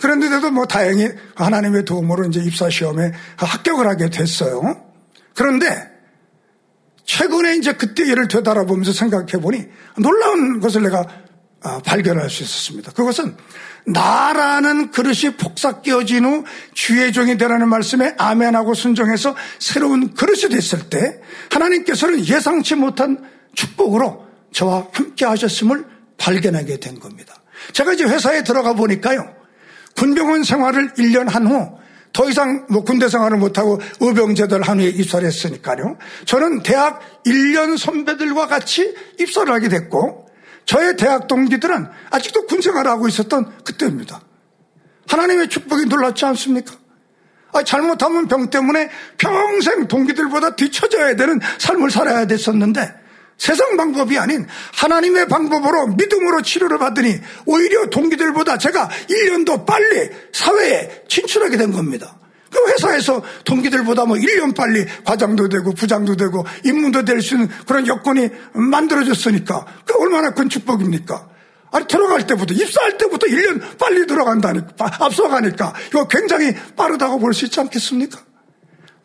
그런데도 0.00 0.50
뭐 0.50 0.66
다행히 0.66 1.08
하나님의 1.34 1.84
도움으로 1.84 2.26
이제 2.26 2.40
입사시험에 2.40 3.12
합격을 3.36 3.86
하게 3.86 4.10
됐어요. 4.10 4.76
그런데 5.34 5.95
최근에 7.06 7.56
이제 7.56 7.72
그때 7.72 8.04
일을 8.04 8.28
되돌아보면서 8.28 8.92
생각해 8.92 9.40
보니 9.40 9.64
놀라운 9.98 10.60
것을 10.60 10.82
내가 10.82 11.06
아, 11.62 11.80
발견할 11.84 12.28
수 12.28 12.42
있었습니다. 12.42 12.92
그것은 12.92 13.36
나라는 13.86 14.90
그릇이 14.90 15.36
폭삭 15.36 15.82
끼어진 15.82 16.24
후 16.24 16.44
주의 16.74 17.12
종이 17.12 17.38
되라는 17.38 17.68
말씀에 17.68 18.14
아멘하고 18.18 18.74
순종해서 18.74 19.34
새로운 19.58 20.12
그릇이 20.14 20.48
됐을 20.50 20.90
때 20.90 21.20
하나님께서는 21.50 22.26
예상치 22.26 22.74
못한 22.74 23.24
축복으로 23.54 24.26
저와 24.52 24.88
함께 24.92 25.24
하셨음을 25.24 25.86
발견하게 26.18 26.78
된 26.78 26.98
겁니다. 27.00 27.34
제가 27.72 27.94
이제 27.94 28.04
회사에 28.04 28.42
들어가 28.44 28.74
보니까요. 28.74 29.34
군병원 29.96 30.44
생활을 30.44 30.94
1년 30.94 31.28
한 31.28 31.46
후 31.46 31.78
더 32.16 32.30
이상 32.30 32.64
뭐 32.70 32.82
군대 32.82 33.10
생활을 33.10 33.36
못하고 33.36 33.78
의병제도를 34.00 34.66
한 34.66 34.80
후에 34.80 34.88
입사를 34.88 35.26
했으니까요. 35.26 35.98
저는 36.24 36.62
대학 36.62 37.02
1년 37.26 37.76
선배들과 37.76 38.46
같이 38.46 38.94
입사를 39.20 39.52
하게 39.52 39.68
됐고 39.68 40.26
저의 40.64 40.96
대학 40.96 41.26
동기들은 41.26 41.86
아직도 42.08 42.46
군 42.46 42.62
생활을 42.62 42.90
하고 42.90 43.06
있었던 43.06 43.62
그때입니다. 43.64 44.22
하나님의 45.06 45.50
축복이 45.50 45.84
놀랍지 45.84 46.24
않습니까? 46.24 46.72
아, 47.52 47.62
잘못하면 47.62 48.28
병 48.28 48.48
때문에 48.48 48.88
평생 49.18 49.86
동기들보다 49.86 50.56
뒤처져야 50.56 51.16
되는 51.16 51.38
삶을 51.58 51.90
살아야 51.90 52.26
됐었는데 52.26 52.94
세상 53.38 53.76
방법이 53.76 54.18
아닌 54.18 54.46
하나님의 54.74 55.28
방법으로 55.28 55.88
믿음으로 55.88 56.42
치료를 56.42 56.78
받으니 56.78 57.18
오히려 57.44 57.86
동기들보다 57.86 58.58
제가 58.58 58.88
1년도 59.10 59.66
빨리 59.66 60.10
사회에 60.32 61.04
진출하게 61.08 61.56
된 61.58 61.72
겁니다. 61.72 62.16
그 62.50 62.58
회사에서 62.72 63.22
동기들보다 63.44 64.06
뭐 64.06 64.16
1년 64.16 64.54
빨리 64.56 64.86
과장도 65.04 65.48
되고 65.50 65.74
부장도 65.74 66.16
되고 66.16 66.46
임무도 66.64 67.04
될 67.04 67.20
수 67.20 67.34
있는 67.34 67.48
그런 67.66 67.86
여건이 67.86 68.30
만들어졌으니까 68.54 69.66
그 69.84 69.94
얼마나 70.00 70.30
큰 70.30 70.48
축복입니까? 70.48 71.28
아니 71.72 71.86
들어갈 71.86 72.26
때부터 72.26 72.54
입사할 72.54 72.96
때부터 72.96 73.26
1년 73.26 73.76
빨리 73.78 74.06
들어간다니까 74.06 74.96
앞서가니까 75.00 75.74
이거 75.88 76.08
굉장히 76.08 76.54
빠르다고 76.76 77.18
볼 77.18 77.34
수 77.34 77.44
있지 77.44 77.60
않겠습니까? 77.60 78.18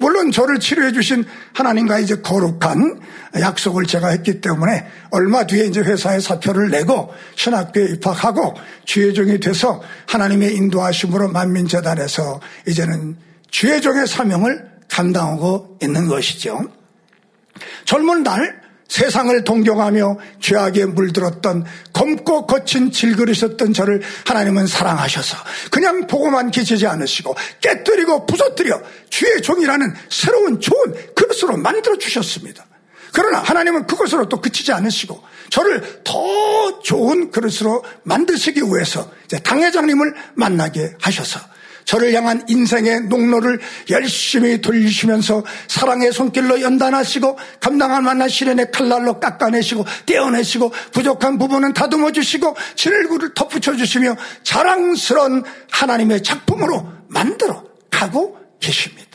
물론 0.01 0.31
저를 0.31 0.59
치료해 0.59 0.91
주신 0.91 1.23
하나님과 1.53 1.99
이제 1.99 2.15
거룩한 2.21 2.99
약속을 3.39 3.85
제가 3.85 4.09
했기 4.09 4.41
때문에 4.41 4.87
얼마 5.11 5.45
뒤에 5.45 5.65
이제 5.65 5.79
회사에 5.79 6.19
사표를 6.19 6.71
내고 6.71 7.13
신학교에 7.35 7.85
입학하고 7.93 8.55
주의종이 8.83 9.39
돼서 9.39 9.81
하나님의 10.07 10.55
인도하심으로 10.55 11.29
만민재단에서 11.29 12.41
이제는 12.67 13.15
주의종의 13.51 14.07
사명을 14.07 14.71
감당하고 14.89 15.77
있는 15.83 16.07
것이죠. 16.07 16.59
젊은 17.85 18.23
날 18.23 18.60
세상을 18.91 19.45
동경하며 19.45 20.17
죄악에 20.41 20.85
물들었던 20.85 21.65
검고 21.93 22.45
거친 22.45 22.91
질그릇이었던 22.91 23.71
저를 23.71 24.01
하나님은 24.25 24.67
사랑하셔서 24.67 25.37
그냥 25.71 26.07
보고만 26.07 26.51
계시지 26.51 26.85
않으시고 26.87 27.33
깨뜨리고 27.61 28.25
부서뜨려 28.25 28.81
주의 29.09 29.41
종이라는 29.41 29.95
새로운 30.09 30.59
좋은 30.59 30.93
그릇으로 31.15 31.55
만들어 31.55 31.97
주셨습니다. 31.97 32.65
그러나 33.13 33.39
하나님은 33.39 33.87
그것으로 33.87 34.27
또 34.27 34.41
그치지 34.41 34.73
않으시고 34.73 35.23
저를 35.49 36.01
더 36.03 36.81
좋은 36.81 37.31
그릇으로 37.31 37.85
만드시기 38.03 38.61
위해서 38.61 39.09
당회장님을 39.41 40.15
만나게 40.35 40.95
하셔서 40.99 41.39
저를 41.85 42.13
향한 42.13 42.43
인생의 42.47 43.01
농로를 43.01 43.59
열심히 43.89 44.61
돌리시면서 44.61 45.43
사랑의 45.67 46.11
손길로 46.11 46.61
연단하시고 46.61 47.37
감당할 47.59 48.01
만한 48.01 48.29
시련의 48.29 48.71
칼날로 48.71 49.19
깎아내시고 49.19 49.85
떼어내시고 50.05 50.71
부족한 50.91 51.37
부분은 51.37 51.73
다듬어 51.73 52.11
주시고 52.11 52.55
진일구를 52.75 53.33
덧붙여 53.33 53.75
주시며 53.75 54.15
자랑스러운 54.43 55.43
하나님의 55.71 56.23
작품으로 56.23 56.87
만들어 57.07 57.63
가고 57.89 58.37
계십니다. 58.59 59.10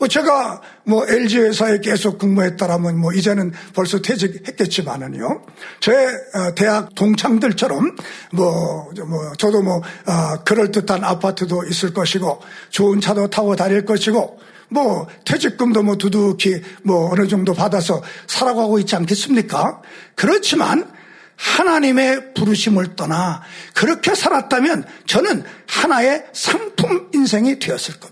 뭐 0.00 0.08
제가 0.08 0.62
뭐 0.84 1.06
LG 1.06 1.40
회사에 1.40 1.78
계속 1.80 2.18
근무했다라면 2.18 2.98
뭐 2.98 3.12
이제는 3.12 3.52
벌써 3.74 4.00
퇴직했겠지만은요. 4.00 5.42
제 5.80 5.92
어, 5.92 6.54
대학 6.56 6.94
동창들처럼 6.94 7.96
뭐, 8.32 8.90
뭐 9.06 9.32
저도 9.36 9.60
뭐 9.62 9.76
어, 9.76 10.42
그럴 10.46 10.70
듯한 10.70 11.04
아파트도 11.04 11.64
있을 11.64 11.92
것이고 11.92 12.40
좋은 12.70 13.02
차도 13.02 13.28
타고 13.28 13.54
다닐 13.56 13.84
것이고 13.84 14.40
뭐 14.70 15.06
퇴직금도 15.26 15.82
뭐 15.82 15.96
두둑히 15.96 16.62
뭐 16.82 17.12
어느 17.12 17.28
정도 17.28 17.52
받아서 17.52 18.02
살아가고 18.26 18.78
있지 18.78 18.96
않겠습니까? 18.96 19.82
그렇지만 20.14 20.90
하나님의 21.36 22.32
부르심을 22.32 22.96
떠나 22.96 23.42
그렇게 23.74 24.14
살았다면 24.14 24.84
저는 25.06 25.44
하나의 25.66 26.24
상품 26.32 27.10
인생이 27.12 27.58
되었을 27.58 28.00
겁니다. 28.00 28.09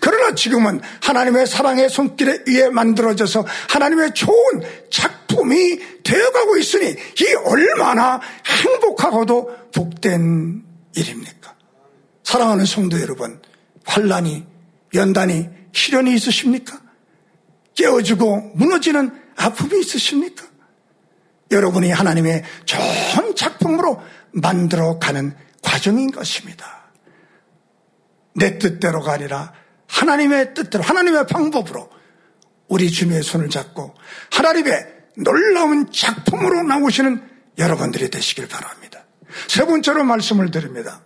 그러나 0.00 0.34
지금은 0.34 0.80
하나님의 1.02 1.46
사랑의 1.46 1.88
손길에 1.88 2.38
의해 2.46 2.68
만들어져서 2.68 3.46
하나님의 3.68 4.14
좋은 4.14 4.62
작품이 4.90 6.02
되어가고 6.02 6.56
있으니 6.58 6.90
이 6.90 7.34
얼마나 7.44 8.20
행복하고도 8.46 9.70
복된 9.74 10.64
일입니까? 10.94 11.54
사랑하는 12.24 12.64
성도 12.64 13.00
여러분, 13.00 13.40
환란이, 13.84 14.46
연단이, 14.94 15.48
시련이 15.72 16.14
있으십니까? 16.14 16.80
깨어지고 17.74 18.52
무너지는 18.54 19.10
아픔이 19.36 19.80
있으십니까? 19.80 20.44
여러분이 21.50 21.90
하나님의 21.90 22.44
좋은 22.64 23.34
작품으로 23.34 24.00
만들어가는 24.32 25.34
과정인 25.62 26.10
것입니다. 26.10 26.90
내 28.34 28.58
뜻대로가 28.58 29.12
아니라 29.12 29.52
하나님의 29.90 30.54
뜻대로 30.54 30.84
하나님의 30.84 31.26
방법으로 31.26 31.90
우리 32.68 32.90
주님의 32.90 33.22
손을 33.22 33.50
잡고 33.50 33.94
하나님의 34.30 34.86
놀라운 35.16 35.90
작품으로 35.92 36.62
나오시는 36.62 37.22
여러분들이 37.58 38.10
되시길 38.10 38.48
바랍니다. 38.48 39.04
세 39.48 39.64
번째로 39.66 40.04
말씀을 40.04 40.50
드립니다. 40.50 41.02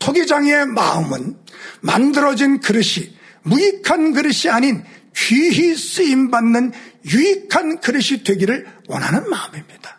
토기장의 0.00 0.66
마음은 0.66 1.38
만들어진 1.80 2.60
그릇이 2.60 3.16
무익한 3.42 4.12
그릇이 4.12 4.50
아닌 4.50 4.84
귀히 5.16 5.74
쓰임받는 5.74 6.72
유익한 7.06 7.80
그릇이 7.80 8.22
되기를 8.24 8.66
원하는 8.88 9.28
마음입니다. 9.28 9.97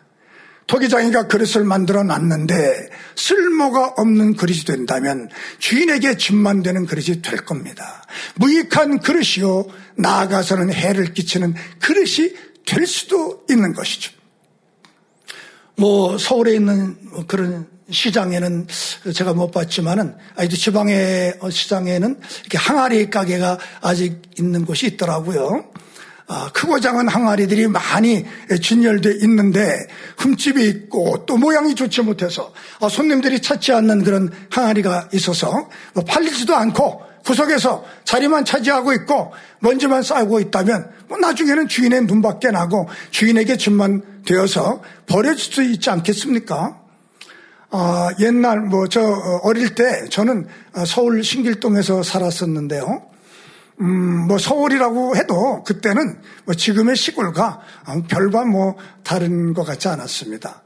토기장이가 0.70 1.26
그릇을 1.26 1.64
만들어 1.64 2.04
놨는데 2.04 2.90
쓸모가 3.16 3.94
없는 3.96 4.36
그릇이 4.36 4.60
된다면 4.60 5.28
주인에게 5.58 6.16
짐만 6.16 6.62
되는 6.62 6.86
그릇이 6.86 7.22
될 7.22 7.44
겁니다. 7.44 8.04
무익한 8.36 9.00
그릇이요 9.00 9.64
나아가서는 9.96 10.72
해를 10.72 11.12
끼치는 11.12 11.54
그릇이 11.80 12.34
될 12.64 12.86
수도 12.86 13.44
있는 13.50 13.72
것이죠. 13.72 14.12
뭐 15.76 16.16
서울에 16.18 16.54
있는 16.54 16.96
그런 17.26 17.66
시장에는 17.90 18.68
제가 19.12 19.34
못 19.34 19.50
봤지만은 19.50 20.14
아직도 20.36 20.56
지방의 20.56 21.40
시장에는 21.50 22.20
이렇게 22.42 22.58
항아리 22.58 23.10
가게가 23.10 23.58
아직 23.80 24.22
있는 24.38 24.64
곳이 24.64 24.86
있더라고요. 24.86 25.64
아, 26.32 26.48
크고 26.52 26.78
작은 26.78 27.08
항아리들이 27.08 27.66
많이 27.66 28.24
진열되어 28.62 29.14
있는데 29.22 29.76
흠집이 30.16 30.64
있고 30.64 31.26
또 31.26 31.36
모양이 31.36 31.74
좋지 31.74 32.02
못해서 32.02 32.52
아, 32.80 32.88
손님들이 32.88 33.42
찾지 33.42 33.72
않는 33.72 34.04
그런 34.04 34.30
항아리가 34.48 35.08
있어서 35.12 35.68
뭐 35.92 36.04
팔리지도 36.04 36.54
않고 36.54 37.02
구석에서 37.24 37.84
자리만 38.04 38.44
차지하고 38.44 38.92
있고 38.92 39.32
먼지만 39.58 40.04
쌓고 40.04 40.38
있다면 40.38 40.90
뭐 41.08 41.18
나중에는 41.18 41.66
주인의 41.66 42.02
눈밖에 42.04 42.52
나고 42.52 42.88
주인에게 43.10 43.56
짐만 43.56 44.22
되어서 44.24 44.82
버려질 45.06 45.52
수 45.52 45.62
있지 45.64 45.90
않겠습니까? 45.90 46.78
아, 47.72 48.08
옛날 48.20 48.60
뭐 48.60 48.86
저 48.86 49.00
어릴 49.42 49.74
때 49.74 50.04
저는 50.08 50.46
서울 50.86 51.24
신길동에서 51.24 52.04
살았었는데요. 52.04 53.09
음, 53.80 54.26
뭐 54.26 54.38
서울이라고 54.38 55.16
해도 55.16 55.64
그때는 55.64 56.20
뭐 56.44 56.54
지금의 56.54 56.96
시골과 56.96 57.60
별반 58.08 58.50
뭐 58.50 58.76
다른 59.02 59.54
것 59.54 59.64
같지 59.64 59.88
않았습니다. 59.88 60.62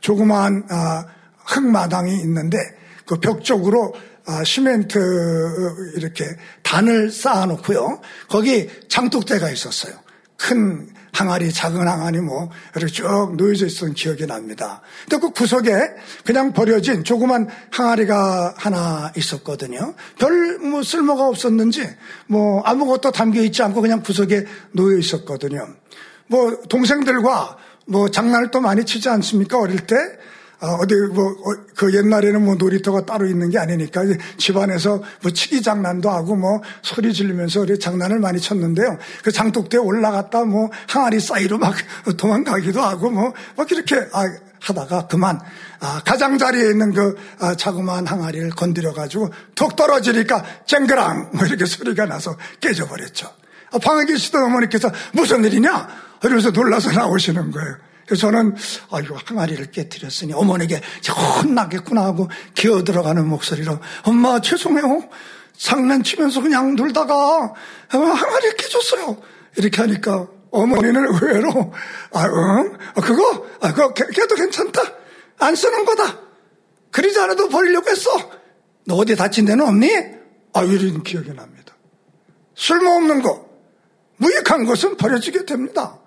조그마한 0.00 0.66
아, 0.70 1.04
흙마당이 1.46 2.14
있는데 2.20 2.58
그 3.06 3.16
벽 3.20 3.42
쪽으로 3.42 3.94
아, 4.26 4.44
시멘트 4.44 4.98
이렇게 5.96 6.24
단을 6.62 7.10
쌓아놓고요. 7.10 8.02
거기 8.28 8.68
장독대가 8.88 9.50
있었어요. 9.50 9.94
큰 10.36 10.90
항아리, 11.18 11.52
작은 11.52 11.88
항아리 11.88 12.20
뭐 12.20 12.48
이렇게 12.76 12.92
쭉 12.92 13.34
놓여져 13.36 13.66
있었던 13.66 13.94
기억이 13.94 14.24
납니다. 14.26 14.82
근데 15.08 15.18
그 15.26 15.32
구석에 15.32 15.72
그냥 16.24 16.52
버려진 16.52 17.02
조그만 17.02 17.48
항아리가 17.72 18.54
하나 18.56 19.12
있었거든요. 19.16 19.94
별 20.18 20.58
뭐 20.60 20.82
쓸모가 20.82 21.26
없었는지 21.26 21.88
뭐 22.26 22.62
아무것도 22.62 23.10
담겨 23.10 23.42
있지 23.42 23.62
않고 23.62 23.80
그냥 23.80 24.02
구석에 24.02 24.44
놓여 24.72 24.98
있었거든요. 24.98 25.66
뭐 26.28 26.60
동생들과 26.68 27.56
뭐 27.86 28.10
장난을 28.10 28.50
또 28.50 28.60
많이 28.60 28.84
치지 28.84 29.08
않습니까? 29.08 29.58
어릴 29.58 29.86
때 29.86 29.96
아, 30.60 30.66
어디 30.80 30.94
뭐 30.94 31.34
그 31.78 31.94
옛날에는 31.94 32.44
뭐 32.44 32.56
놀이터가 32.56 33.06
따로 33.06 33.24
있는 33.24 33.50
게 33.50 33.58
아니니까 33.58 34.02
집안에서 34.36 35.00
뭐 35.22 35.30
치기 35.30 35.62
장난도 35.62 36.10
하고 36.10 36.34
뭐 36.34 36.60
소리 36.82 37.14
지르면서 37.14 37.60
우리 37.60 37.78
장난을 37.78 38.18
많이 38.18 38.40
쳤는데요. 38.40 38.98
그 39.22 39.30
장독대에 39.30 39.78
올라갔다 39.78 40.44
뭐 40.44 40.70
항아리 40.88 41.20
사이로 41.20 41.58
막 41.58 41.76
도망가기도 42.18 42.82
하고 42.82 43.10
뭐, 43.10 43.32
막 43.56 43.70
이렇게 43.70 43.94
아, 44.12 44.24
하다가 44.60 45.06
그만 45.06 45.40
아, 45.78 46.02
가장자리에 46.04 46.70
있는 46.70 46.92
그 46.92 47.14
아, 47.38 47.54
자그마한 47.54 48.08
항아리를 48.08 48.50
건드려 48.50 48.92
가지고 48.92 49.30
톡 49.54 49.76
떨어지니까 49.76 50.44
쨍그랑 50.66 51.30
뭐 51.34 51.46
이렇게 51.46 51.64
소리가 51.64 52.06
나서 52.06 52.36
깨져버렸죠. 52.60 53.32
아, 53.70 53.78
방에 53.78 54.04
계시던 54.04 54.42
어머니께서 54.42 54.90
무슨 55.12 55.44
일이냐? 55.44 55.88
이러면서 56.24 56.50
놀라서 56.50 56.90
나오시는 56.90 57.52
거예요. 57.52 57.76
그래서 58.08 58.22
저는 58.22 58.56
아이고 58.90 59.16
항아리를 59.22 59.70
깨뜨렸으니 59.70 60.32
어머니에게 60.32 60.80
혼나겠구나 61.42 62.02
하고 62.04 62.28
기어 62.54 62.82
들어가는 62.82 63.26
목소리로 63.28 63.78
엄마 64.04 64.40
죄송해요. 64.40 65.08
장난치면서 65.58 66.40
그냥 66.40 66.74
놀다가 66.74 67.52
항아리 67.88 68.56
깨졌어요. 68.56 69.18
이렇게 69.56 69.82
하니까 69.82 70.26
어머니는 70.50 71.04
의외로 71.06 71.74
아, 72.14 72.24
응? 72.24 72.78
어, 72.94 73.00
그거 73.02 73.46
아, 73.60 73.74
그거 73.74 73.92
걔도 73.92 74.34
괜찮다. 74.34 74.80
안 75.40 75.54
쓰는 75.54 75.84
거다. 75.84 76.18
그러지 76.90 77.18
않아도 77.20 77.48
버리려고 77.50 77.90
했어. 77.90 78.10
너 78.86 78.94
어디 78.94 79.16
다친 79.16 79.44
데는 79.44 79.66
없니? 79.66 79.90
아, 80.54 80.62
이런 80.62 81.02
기억이 81.02 81.34
납니다. 81.34 81.76
쓸모없는 82.56 83.22
거, 83.22 83.46
무익한 84.16 84.64
것은 84.64 84.96
버려지게 84.96 85.44
됩니다. 85.44 85.98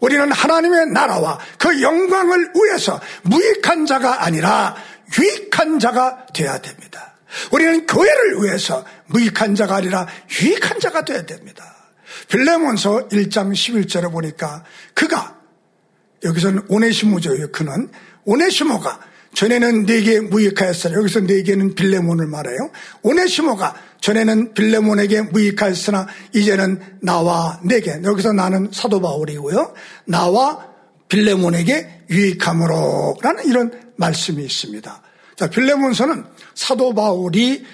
우리는 0.00 0.30
하나님의 0.30 0.88
나라와 0.88 1.38
그 1.58 1.80
영광을 1.80 2.52
위해서 2.54 3.00
무익한 3.22 3.86
자가 3.86 4.24
아니라 4.24 4.76
유익한 5.18 5.78
자가 5.78 6.26
되어야 6.32 6.58
됩니다. 6.58 7.14
우리는 7.52 7.86
교회를 7.86 8.42
위해서 8.42 8.84
무익한 9.06 9.54
자가 9.54 9.76
아니라 9.76 10.06
유익한 10.40 10.80
자가 10.80 11.04
되어야 11.04 11.26
됩니다. 11.26 11.74
빌레몬서 12.28 13.08
1장 13.08 13.52
11절에 13.52 14.10
보니까 14.10 14.64
그가 14.94 15.36
여기서는 16.24 16.62
오네시모죠. 16.68 17.52
그는 17.52 17.90
오네시모가 18.24 19.00
전에는 19.34 19.84
네게 19.84 20.20
무익하였으나 20.20 20.94
여기서 20.94 21.20
네게는 21.20 21.74
빌레몬을 21.74 22.26
말해요. 22.26 22.70
오네시모가 23.02 23.74
전에는 24.06 24.54
빌레몬에게 24.54 25.22
무익하였으나 25.22 26.06
이제는 26.32 26.80
나와 27.02 27.58
내게 27.64 28.00
여기서 28.04 28.32
나는 28.34 28.70
사도 28.72 29.00
바울이고요. 29.00 29.74
나와 30.04 30.68
빌레몬에게 31.08 32.04
유익함으로 32.08 33.16
라는 33.20 33.46
이런 33.46 33.72
말씀이 33.96 34.44
있습니다. 34.44 35.02
자, 35.34 35.50
빌레몬서는 35.50 36.24
사도 36.54 36.94
바울이 36.94 37.64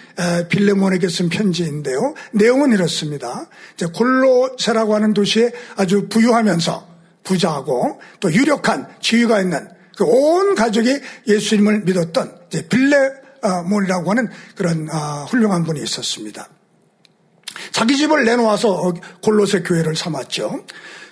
빌레몬에게 0.49 1.07
쓴 1.11 1.29
편지인데요. 1.29 2.14
내용은 2.33 2.73
이렇습니다. 2.73 3.47
이제 3.75 3.85
골로세라고 3.95 4.95
하는 4.95 5.12
도시에 5.12 5.53
아주 5.77 6.09
부유하면서 6.09 6.88
부자하고 7.25 8.01
또 8.21 8.33
유력한 8.33 8.88
지위가 9.03 9.42
있는 9.42 9.68
그 9.99 10.05
온 10.07 10.55
가족이 10.55 10.99
예수님을 11.29 11.83
믿었던 11.83 12.38
빌레 12.71 13.22
몬이라고 13.48 14.11
하는 14.11 14.28
그런 14.57 14.88
아, 14.90 15.26
훌륭한 15.28 15.64
분이 15.64 15.83
있었습니다. 15.83 16.48
자기 17.70 17.96
집을 17.96 18.24
내놓아서 18.24 18.94
골로새 19.22 19.62
교회를 19.62 19.96
삼았죠. 19.96 20.64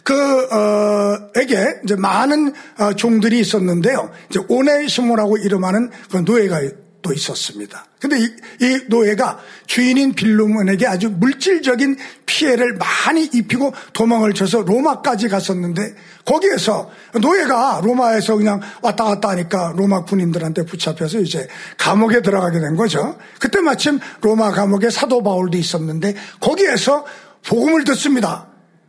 그에게 0.04 1.80
이제 1.84 1.96
많은 1.96 2.52
어, 2.78 2.92
종들이 2.94 3.38
있었는데요. 3.40 4.10
이제 4.30 4.40
오네시모라고 4.48 5.38
이름하는 5.38 5.90
그 6.10 6.18
노예가 6.18 6.60
또 7.02 7.12
있었습니다. 7.12 7.86
근데 8.00 8.18
이, 8.18 8.24
이 8.60 8.80
노예가 8.88 9.40
주인인 9.66 10.14
빌루몬에게 10.14 10.86
아주 10.86 11.10
물질적인 11.10 11.96
피해를 12.26 12.76
많이 12.76 13.24
입히고 13.24 13.72
도망을 13.92 14.32
쳐서 14.32 14.62
로마까지 14.62 15.28
갔었는데 15.28 15.94
거기에서 16.24 16.90
노예가 17.20 17.80
로마에서 17.82 18.36
그냥 18.36 18.60
왔다 18.82 19.04
갔다 19.04 19.30
하니까 19.30 19.72
로마 19.76 20.04
군인들한테 20.04 20.64
붙잡혀서 20.64 21.20
이제 21.20 21.46
감옥에 21.78 22.22
들어가게 22.22 22.60
된 22.60 22.76
거죠. 22.76 23.18
그때 23.38 23.60
마침 23.60 23.98
로마 24.20 24.50
감옥에 24.50 24.90
사도 24.90 25.22
바울도 25.22 25.56
있었는데 25.56 26.14
거기에서 26.40 27.04
복음을 27.46 27.84
듣습니다. 27.84 28.48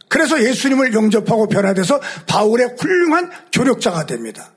그래서 0.10 0.44
예수님을 0.44 0.94
영접하고 0.94 1.48
변화돼서 1.48 2.02
바울의 2.28 2.76
훌륭한 2.78 3.32
조력자가 3.52 4.06
됩니다. 4.06 4.52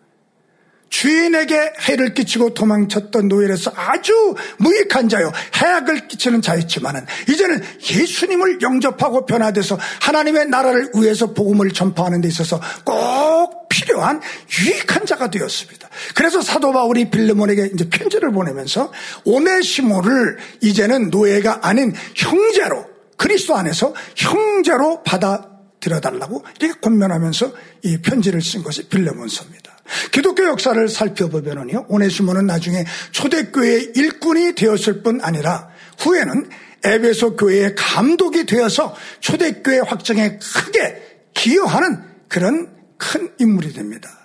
주인에게 0.94 1.72
해를 1.88 2.14
끼치고 2.14 2.54
도망쳤던 2.54 3.26
노예로서 3.26 3.72
아주 3.74 4.36
무익한 4.58 5.08
자요. 5.08 5.32
해악을 5.56 6.06
끼치는 6.06 6.40
자였지만은 6.40 7.04
이제는 7.28 7.60
예수님을 7.80 8.62
영접하고 8.62 9.26
변화돼서 9.26 9.76
하나님의 10.02 10.46
나라를 10.50 10.92
위해서 10.94 11.32
복음을 11.34 11.72
전파하는 11.72 12.20
데 12.20 12.28
있어서 12.28 12.60
꼭 12.84 13.68
필요한 13.68 14.20
유익한 14.60 15.04
자가 15.04 15.30
되었습니다. 15.30 15.88
그래서 16.14 16.40
사도 16.40 16.72
바울이 16.72 17.10
빌레몬에게 17.10 17.70
이제 17.74 17.88
편지를 17.88 18.30
보내면서 18.30 18.92
오네시모를 19.24 20.38
이제는 20.60 21.10
노예가 21.10 21.60
아닌 21.62 21.92
형제로 22.14 22.86
그리스도 23.16 23.56
안에서 23.56 23.94
형제로 24.14 25.02
받아들여 25.02 25.98
달라고 26.00 26.44
이렇게 26.60 26.78
권면하면서 26.78 27.52
이 27.82 27.98
편지를 27.98 28.40
쓴 28.42 28.62
것이 28.62 28.88
빌레몬서입니다. 28.88 29.63
기독교 30.12 30.44
역사를 30.44 30.88
살펴보면요. 30.88 31.86
오네시모는 31.88 32.46
나중에 32.46 32.84
초대교회의 33.12 33.92
일꾼이 33.94 34.54
되었을 34.54 35.02
뿐 35.02 35.20
아니라 35.22 35.68
후에는 35.98 36.48
에베소 36.84 37.36
교회의 37.36 37.74
감독이 37.76 38.44
되어서 38.46 38.94
초대교회 39.20 39.80
확장에 39.80 40.38
크게 40.38 41.02
기여하는 41.34 42.02
그런 42.28 42.74
큰 42.98 43.32
인물이 43.38 43.72
됩니다. 43.72 44.23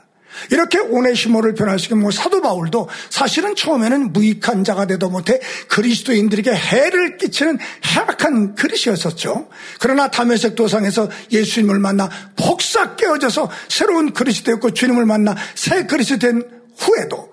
이렇게 0.52 0.80
오네시모를 0.80 1.54
변화시킨 1.54 2.00
뭐 2.00 2.12
사도 2.12 2.42
바울도 2.42 2.90
사실은 3.10 3.56
처음에는 3.56 4.14
무익한 4.14 4.64
자가 4.64 4.88
되도 4.88 5.10
못해 5.10 5.40
그리스도인들에게 5.68 6.52
해를 6.54 7.18
끼치는 7.18 7.60
해악한 7.86 8.56
그릇이었었죠. 8.56 9.50
그러나 9.80 10.10
담에색 10.10 10.56
도상에서 10.56 11.10
예수님을 11.32 11.80
만나 11.80 12.10
복사 12.36 12.96
깨어져서 12.96 13.50
새로운 13.68 14.14
그릇이 14.14 14.38
되었고 14.44 14.72
주님을 14.74 15.06
만나 15.06 15.36
새 15.56 15.86
그릇이 15.86 16.20
된 16.20 16.44
후에도 16.78 17.29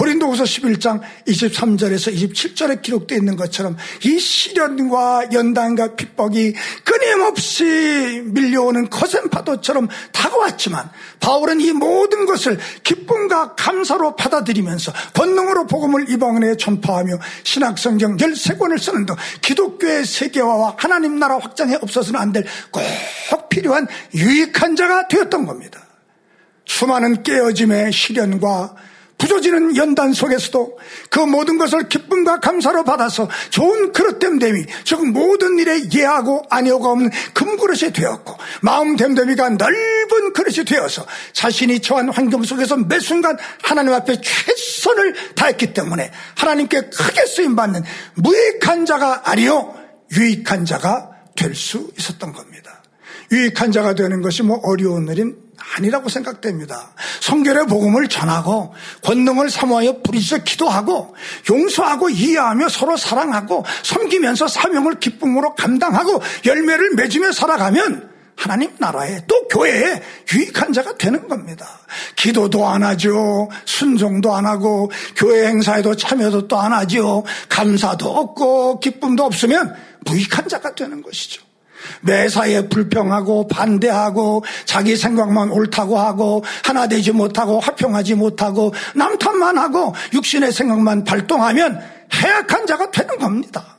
고린도후서 0.00 0.44
11장 0.44 1.02
23절에서 1.28 2.14
27절에 2.14 2.80
기록되어 2.80 3.18
있는 3.18 3.36
것처럼 3.36 3.76
이 4.02 4.18
시련과 4.18 5.28
연단과 5.30 5.94
핍박이 5.94 6.54
끊임없이 6.84 8.22
밀려오는 8.24 8.88
거센 8.88 9.28
파도처럼 9.28 9.88
다가왔지만 10.12 10.88
바울은 11.20 11.60
이 11.60 11.72
모든 11.72 12.24
것을 12.24 12.58
기쁨과 12.82 13.56
감사로 13.56 14.16
받아들이면서 14.16 14.90
권능으로 15.12 15.66
복음을 15.66 16.08
이방인에 16.08 16.56
전파하며 16.56 17.18
신학성경 17.42 18.16
13권을 18.16 18.78
쓰는 18.80 19.04
등 19.04 19.16
기독교의 19.42 20.06
세계화와 20.06 20.76
하나님 20.78 21.18
나라 21.18 21.36
확장에 21.38 21.74
없어서는 21.74 22.18
안 22.18 22.32
될 22.32 22.46
꼭 23.30 23.48
필요한 23.50 23.86
유익한 24.14 24.76
자가 24.76 25.08
되었던 25.08 25.44
겁니다. 25.44 25.84
수많은 26.64 27.22
깨어짐의 27.22 27.92
시련과 27.92 28.76
부서지는 29.20 29.76
연단 29.76 30.12
속에서도 30.12 30.78
그 31.10 31.20
모든 31.20 31.58
것을 31.58 31.88
기쁨과 31.88 32.40
감사로 32.40 32.84
받아서 32.84 33.28
좋은 33.50 33.92
그릇됨됨이 33.92 34.64
즉 34.84 35.06
모든 35.06 35.58
일에 35.58 35.82
예하고 35.94 36.42
아니오가 36.50 36.90
없는 36.90 37.10
금그릇이 37.34 37.92
되었고 37.92 38.36
마음 38.62 38.96
됨됨이가 38.96 39.50
넓은 39.50 40.32
그릇이 40.32 40.64
되어서 40.64 41.06
자신이 41.34 41.80
처한 41.80 42.08
환경 42.08 42.42
속에서 42.42 42.76
매 42.76 42.98
순간 42.98 43.36
하나님 43.62 43.92
앞에 43.92 44.20
최선을 44.20 45.34
다했기 45.36 45.74
때문에 45.74 46.10
하나님께 46.36 46.88
크게 46.88 47.26
쓰임 47.26 47.54
받는 47.54 47.84
무익한 48.14 48.86
자가 48.86 49.30
아니요 49.30 49.74
유익한 50.16 50.64
자가 50.64 51.10
될 51.36 51.54
수 51.54 51.90
있었던 51.98 52.32
겁니다. 52.32 52.82
유익한 53.32 53.70
자가 53.72 53.94
되는 53.94 54.22
것이 54.22 54.42
뭐 54.42 54.60
어려운 54.62 55.08
일인 55.08 55.36
아니라고 55.76 56.08
생각됩니다. 56.08 56.90
성결의 57.20 57.66
복음을 57.66 58.08
전하고 58.08 58.74
권능을 59.02 59.50
사모하여 59.50 60.02
부리짖어 60.02 60.38
기도하고 60.38 61.14
용서하고 61.48 62.10
이해하며 62.10 62.68
서로 62.68 62.96
사랑하고 62.96 63.64
섬기면서 63.82 64.48
사명을 64.48 65.00
기쁨으로 65.00 65.54
감당하고 65.54 66.20
열매를 66.44 66.94
맺으며 66.96 67.32
살아가면 67.32 68.10
하나님 68.36 68.70
나라에 68.78 69.20
또 69.26 69.48
교회에 69.48 70.02
유익한 70.32 70.72
자가 70.72 70.96
되는 70.96 71.28
겁니다. 71.28 71.66
기도도 72.16 72.66
안 72.66 72.82
하죠. 72.82 73.50
순종도 73.66 74.34
안 74.34 74.46
하고 74.46 74.90
교회 75.14 75.46
행사에도 75.46 75.94
참여도 75.94 76.48
또 76.48 76.58
안 76.58 76.72
하죠. 76.72 77.24
감사도 77.50 78.08
없고 78.10 78.80
기쁨도 78.80 79.24
없으면 79.24 79.74
무익한 80.06 80.48
자가 80.48 80.74
되는 80.74 81.02
것이죠. 81.02 81.49
매사에 82.02 82.68
불평하고 82.68 83.48
반대하고 83.48 84.44
자기 84.64 84.96
생각만 84.96 85.50
옳다고 85.50 85.98
하고 85.98 86.44
하나 86.64 86.86
되지 86.86 87.12
못하고 87.12 87.60
화평하지 87.60 88.14
못하고 88.14 88.72
남탓만 88.94 89.58
하고 89.58 89.94
육신의 90.12 90.52
생각만 90.52 91.04
발동하면 91.04 91.80
해악한 92.12 92.66
자가 92.66 92.90
되는 92.90 93.18
겁니다. 93.18 93.78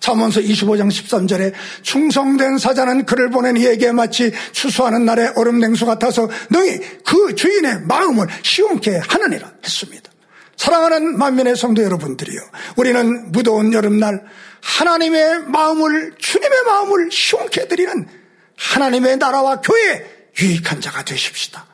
잠언서 0.00 0.40
25장 0.40 0.88
13절에 0.88 1.52
충성된 1.82 2.58
사자는 2.58 3.04
그를 3.04 3.30
보낸 3.30 3.56
이에게 3.56 3.92
마치 3.92 4.32
추수하는 4.52 5.04
날에 5.04 5.30
얼음 5.36 5.60
냉수 5.60 5.86
같아서 5.86 6.28
너희 6.48 6.80
그 7.04 7.34
주인의 7.34 7.82
마음을 7.82 8.26
시원케 8.42 9.02
하느니라 9.06 9.52
했습니다. 9.62 10.10
사랑하는 10.56 11.18
만민의 11.18 11.56
성도 11.56 11.82
여러분들이요. 11.82 12.40
우리는 12.76 13.32
무더운 13.32 13.72
여름날 13.72 14.24
하나님의 14.62 15.44
마음을 15.46 16.14
주님의 16.18 16.62
마음을 16.64 17.10
시원케 17.10 17.62
해드리는 17.62 18.08
하나님의 18.56 19.16
나라와 19.16 19.60
교회에 19.60 20.04
유익한 20.40 20.80
자가 20.80 21.04
되십시다. 21.04 21.66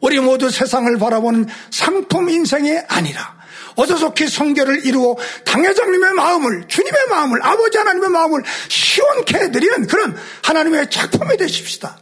우리 0.00 0.20
모두 0.20 0.50
세상을 0.50 0.96
바라보는 0.98 1.46
상품 1.70 2.28
인생이 2.28 2.78
아니라 2.88 3.34
어서속히 3.76 4.28
성결을 4.28 4.84
이루어 4.84 5.16
당회장님의 5.44 6.12
마음을 6.12 6.68
주님의 6.68 7.06
마음을 7.08 7.42
아버지 7.42 7.78
하나님의 7.78 8.10
마음을 8.10 8.42
시원케 8.68 9.38
해드리는 9.38 9.86
그런 9.86 10.16
하나님의 10.42 10.90
작품이 10.90 11.36
되십시다. 11.36 11.98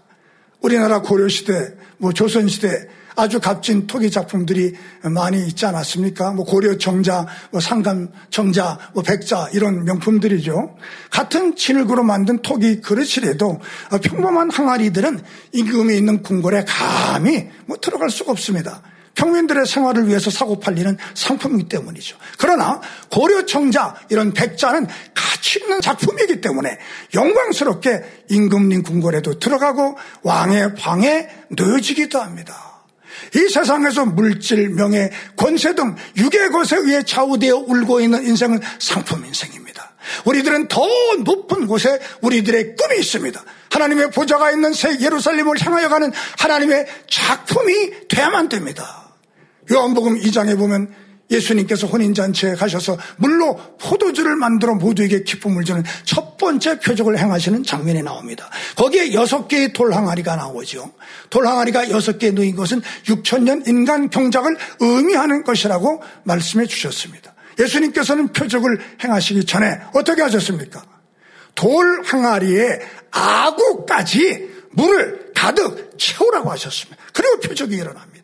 우리나라 0.61 1.01
고려시대 1.01 1.75
뭐 1.99 2.13
조선시대 2.13 2.89
아주 3.17 3.41
값진 3.41 3.87
토기 3.87 4.11
작품들이 4.11 4.75
많이 5.03 5.47
있지 5.47 5.67
않았습니까? 5.67 6.33
뭐 6.33 6.45
고려 6.45 6.77
정자, 6.79 7.27
뭐 7.51 7.61
상감 7.61 8.09
정자, 8.31 8.79
뭐 8.95 9.03
백자 9.03 9.51
이런 9.53 9.85
명품들이죠. 9.85 10.77
같은 11.11 11.57
진흙으로 11.57 12.03
만든 12.03 12.41
토기 12.43 12.81
그릇이라도 12.81 13.61
평범한 14.03 14.51
항아리들은 14.51 15.23
임금이 15.53 15.97
있는 15.97 16.23
궁궐에 16.23 16.65
감히 16.67 17.49
뭐 17.67 17.77
들어갈 17.81 18.11
수가 18.11 18.33
없습니다. 18.33 18.83
평민들의 19.15 19.67
생활을 19.67 20.09
위해서 20.09 20.31
사고 20.31 20.59
팔리는 20.59 20.97
상품이기 21.15 21.69
때문이죠. 21.69 22.17
그러나 22.39 22.81
고려 23.11 23.45
청자 23.45 23.95
이런 24.09 24.33
백자는 24.33 24.87
가치 25.15 25.61
있는 25.61 25.81
작품이기 25.81 26.41
때문에 26.41 26.79
영광스럽게 27.15 28.25
임금님 28.31 28.83
궁궐에도 28.83 29.39
들어가고 29.39 29.97
왕의 30.23 30.75
방에 30.77 31.29
놓여지기도 31.51 32.21
합니다. 32.21 32.72
이 33.35 33.49
세상에서 33.49 34.07
물질, 34.07 34.69
명예, 34.71 35.11
권세 35.37 35.75
등 35.75 35.97
육의 36.17 36.51
것에 36.51 36.77
의해 36.77 37.03
좌우되어 37.03 37.57
울고 37.57 38.01
있는 38.01 38.25
인생은 38.25 38.61
상품 38.79 39.25
인생입니다. 39.25 39.93
우리들은 40.25 40.69
더 40.69 40.87
높은 41.25 41.67
곳에 41.67 42.01
우리들의 42.21 42.77
꿈이 42.77 42.99
있습니다. 42.99 43.43
하나님의 43.71 44.11
보좌가 44.11 44.51
있는 44.51 44.73
새 44.73 45.01
예루살렘을 45.01 45.55
향하여 45.61 45.89
가는 45.89 46.13
하나님의 46.39 46.87
작품이 47.09 48.09
돼야만 48.09 48.49
됩니다. 48.49 49.15
요한복음 49.71 50.21
2장에 50.21 50.59
보면 50.59 50.93
예수님께서 51.33 51.87
혼인잔치에 51.87 52.55
가셔서 52.55 52.97
물로 53.17 53.57
포도주를 53.79 54.37
만들어 54.37 54.75
모두에게 54.75 55.23
기쁨을 55.25 55.65
주는 55.65 55.83
첫 56.05 56.37
번째 56.37 56.79
표적을 56.79 57.19
행하시는 57.19 57.65
장면이 57.65 58.03
나옵니다. 58.03 58.49
거기에 58.77 59.13
여섯 59.15 59.49
개의 59.49 59.73
돌항아리가 59.73 60.37
나오죠. 60.37 60.93
돌항아리가 61.31 61.91
여섯 61.91 62.19
개 62.19 62.31
놓인 62.31 62.55
것은 62.55 62.83
6천년 63.07 63.67
인간 63.67 64.11
경작을 64.11 64.57
의미하는 64.81 65.43
것이라고 65.45 66.03
말씀해 66.25 66.67
주셨습니다. 66.67 67.35
예수님께서는 67.59 68.29
표적을 68.29 68.79
행하시기 69.03 69.45
전에 69.45 69.67
어떻게 69.95 70.23
하셨습니까? 70.23 70.85
돌 71.55 72.03
항아리에 72.05 72.81
아구까지 73.11 74.51
물을 74.71 75.33
가득 75.35 75.99
채우라고 75.99 76.51
하셨습니다. 76.53 77.03
그리고 77.13 77.41
표적이 77.41 77.77
일어납니다. 77.77 78.22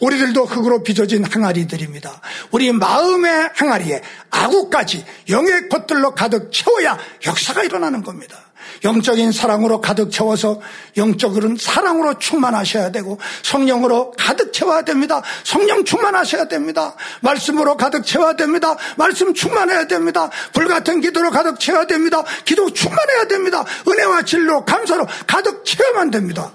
우리들도 0.00 0.44
흙으로 0.44 0.82
빚어진 0.82 1.24
항아리들입니다. 1.24 2.20
우리 2.50 2.72
마음의 2.72 3.50
항아리에 3.54 4.02
아구까지 4.30 5.04
영의 5.28 5.68
것들로 5.68 6.14
가득 6.14 6.50
채워야 6.52 6.98
역사가 7.26 7.62
일어나는 7.62 8.02
겁니다. 8.02 8.36
영적인 8.82 9.32
사랑으로 9.32 9.80
가득 9.80 10.10
채워서 10.10 10.60
영적으로는 10.96 11.56
사랑으로 11.58 12.18
충만하셔야 12.18 12.90
되고 12.92 13.18
성령으로 13.42 14.12
가득 14.12 14.52
채워야 14.52 14.82
됩니다. 14.82 15.22
성령 15.44 15.84
충만하셔야 15.84 16.48
됩니다. 16.48 16.94
말씀으로 17.20 17.76
가득 17.76 18.04
채워야 18.04 18.36
됩니다. 18.36 18.76
말씀 18.96 19.32
충만해야 19.34 19.86
됩니다. 19.86 20.30
불같은 20.52 21.00
기도로 21.00 21.30
가득 21.30 21.60
채워야 21.60 21.86
됩니다. 21.86 22.24
기도 22.44 22.72
충만해야 22.72 23.26
됩니다. 23.28 23.64
은혜와 23.86 24.22
진로 24.22 24.64
감사로 24.64 25.06
가득 25.26 25.64
채워야만 25.64 26.10
됩니다. 26.10 26.52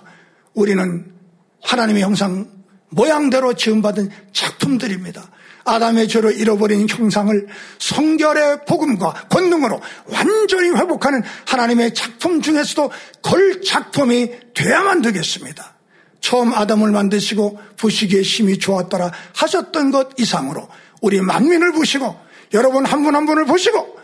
우리는 0.54 1.06
하나님의 1.64 2.04
형상 2.04 2.59
모양대로 2.90 3.54
지음받은 3.54 4.10
작품들입니다. 4.34 5.30
아담의 5.66 6.08
죄로 6.08 6.32
잃어버린 6.32 6.88
형상을 6.90 7.48
성결의 7.78 8.66
복음과 8.66 9.28
권능으로 9.30 9.80
완전히 10.08 10.70
회복하는 10.70 11.22
하나님의 11.46 11.94
작품 11.94 12.42
중에서도 12.42 12.92
걸 13.22 13.62
작품이 13.62 14.32
돼야만 14.56 15.02
되겠습니다. 15.02 15.76
처음 16.22 16.54
아담을 16.54 16.92
만드시고 16.92 17.60
보시기에 17.78 18.24
심히 18.24 18.58
좋았더라 18.58 19.12
하셨던 19.36 19.92
것 19.92 20.10
이상으로 20.18 20.68
우리 21.02 21.22
만민을 21.22 21.72
보시고 21.72 22.16
여러분 22.54 22.86
한 22.86 23.04
분한 23.04 23.16
한 23.16 23.26
분을 23.26 23.46
보시고 23.46 24.00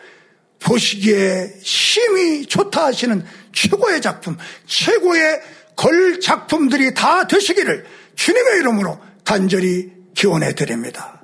보시기에 0.60 1.56
심히 1.62 2.46
좋다 2.46 2.86
하시는 2.86 3.26
최고의 3.54 4.02
작품, 4.02 4.38
최고의 4.66 5.42
걸 5.76 6.20
작품들이 6.20 6.94
다 6.94 7.28
되시기를 7.28 7.86
주님의 8.16 8.60
이름으로 8.60 9.00
간절히 9.24 9.92
기원해 10.14 10.54
드립니다. 10.56 11.15